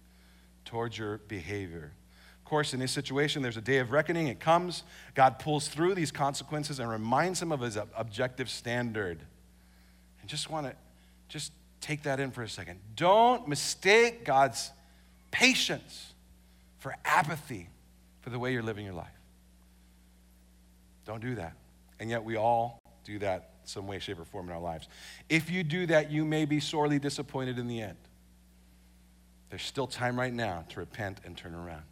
towards 0.65 0.99
your 0.99 1.19
behavior. 1.19 1.93
Of 2.41 2.45
course, 2.45 2.75
in 2.75 2.81
this 2.81 2.91
situation, 2.91 3.43
there's 3.43 3.57
a 3.57 3.61
day 3.61 3.79
of 3.79 3.93
reckoning. 3.93 4.27
It 4.27 4.41
comes. 4.41 4.83
God 5.15 5.39
pulls 5.39 5.69
through 5.69 5.95
these 5.95 6.11
consequences 6.11 6.81
and 6.81 6.91
reminds 6.91 7.41
him 7.41 7.53
of 7.53 7.61
his 7.61 7.79
objective 7.97 8.51
standard. 8.51 9.21
And 10.21 10.29
just 10.29 10.51
want 10.51 10.67
to 10.67 10.75
just 11.29 11.53
take 11.83 12.05
that 12.05 12.21
in 12.21 12.31
for 12.31 12.43
a 12.43 12.49
second. 12.49 12.81
Don't 12.97 13.47
mistake 13.49 14.25
God's 14.25 14.71
patience 15.31 16.13
for 16.79 16.95
apathy 17.05 17.69
for 18.23 18.31
the 18.31 18.39
way 18.39 18.53
you're 18.53 18.63
living 18.63 18.85
your 18.85 18.95
life. 18.95 19.09
Don't 21.05 21.21
do 21.21 21.35
that. 21.35 21.55
And 22.01 22.09
yet 22.09 22.25
we 22.25 22.37
all 22.37 22.79
do 23.05 23.19
that 23.19 23.51
some 23.65 23.87
way, 23.87 23.99
shape, 23.99 24.19
or 24.19 24.25
form 24.25 24.49
in 24.49 24.55
our 24.55 24.61
lives. 24.61 24.89
If 25.29 25.51
you 25.51 25.63
do 25.63 25.87
that, 25.87 26.11
you 26.11 26.25
may 26.25 26.45
be 26.45 26.61
sorely 26.61 26.99
disappointed 26.99 27.59
in 27.59 27.69
the 27.69 27.81
end. 27.81 27.97
There's 29.51 29.63
still 29.63 29.87
time 29.87 30.19
right 30.19 30.33
now 30.33 30.65
to 30.71 30.81
repent 30.81 31.19
and 31.25 31.37
turn 31.37 31.55
around 31.55 31.83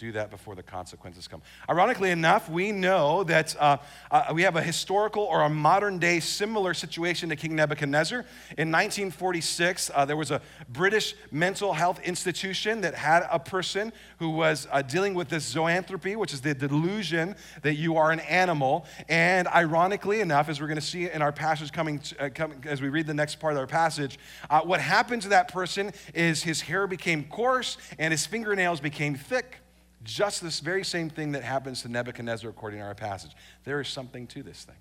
do 0.00 0.12
that 0.12 0.30
before 0.30 0.54
the 0.54 0.62
consequences 0.62 1.28
come. 1.28 1.42
Ironically 1.68 2.10
enough, 2.10 2.48
we 2.48 2.72
know 2.72 3.22
that 3.24 3.54
uh, 3.60 3.76
uh, 4.10 4.32
we 4.32 4.42
have 4.42 4.56
a 4.56 4.62
historical 4.62 5.22
or 5.24 5.42
a 5.42 5.50
modern 5.50 5.98
day 5.98 6.20
similar 6.20 6.72
situation 6.72 7.28
to 7.28 7.36
King 7.36 7.54
Nebuchadnezzar. 7.54 8.20
In 8.56 8.72
1946, 8.72 9.90
uh, 9.94 10.04
there 10.06 10.16
was 10.16 10.30
a 10.30 10.40
British 10.70 11.14
mental 11.30 11.74
health 11.74 12.00
institution 12.00 12.80
that 12.80 12.94
had 12.94 13.26
a 13.30 13.38
person 13.38 13.92
who 14.18 14.30
was 14.30 14.66
uh, 14.72 14.80
dealing 14.80 15.12
with 15.12 15.28
this 15.28 15.54
zoanthropy, 15.54 16.16
which 16.16 16.32
is 16.32 16.40
the 16.40 16.54
delusion 16.54 17.36
that 17.60 17.74
you 17.74 17.96
are 17.96 18.10
an 18.10 18.20
animal. 18.20 18.86
And 19.08 19.46
ironically 19.48 20.20
enough, 20.20 20.48
as 20.48 20.60
we're 20.60 20.66
going 20.66 20.80
to 20.80 20.86
see 20.86 21.10
in 21.10 21.20
our 21.20 21.32
passage 21.32 21.72
coming, 21.72 22.00
uh, 22.18 22.30
coming, 22.34 22.64
as 22.66 22.80
we 22.80 22.88
read 22.88 23.06
the 23.06 23.14
next 23.14 23.36
part 23.36 23.52
of 23.52 23.58
our 23.58 23.66
passage, 23.66 24.18
uh, 24.48 24.62
what 24.62 24.80
happened 24.80 25.20
to 25.22 25.28
that 25.28 25.48
person 25.48 25.92
is 26.14 26.42
his 26.42 26.62
hair 26.62 26.86
became 26.86 27.24
coarse 27.24 27.76
and 27.98 28.12
his 28.12 28.24
fingernails 28.24 28.80
became 28.80 29.14
thick. 29.14 29.58
Just 30.02 30.42
this 30.42 30.60
very 30.60 30.84
same 30.84 31.10
thing 31.10 31.32
that 31.32 31.42
happens 31.42 31.82
to 31.82 31.88
Nebuchadnezzar 31.88 32.48
according 32.48 32.80
to 32.80 32.86
our 32.86 32.94
passage. 32.94 33.32
There 33.64 33.80
is 33.80 33.88
something 33.88 34.26
to 34.28 34.42
this 34.42 34.64
thing. 34.64 34.76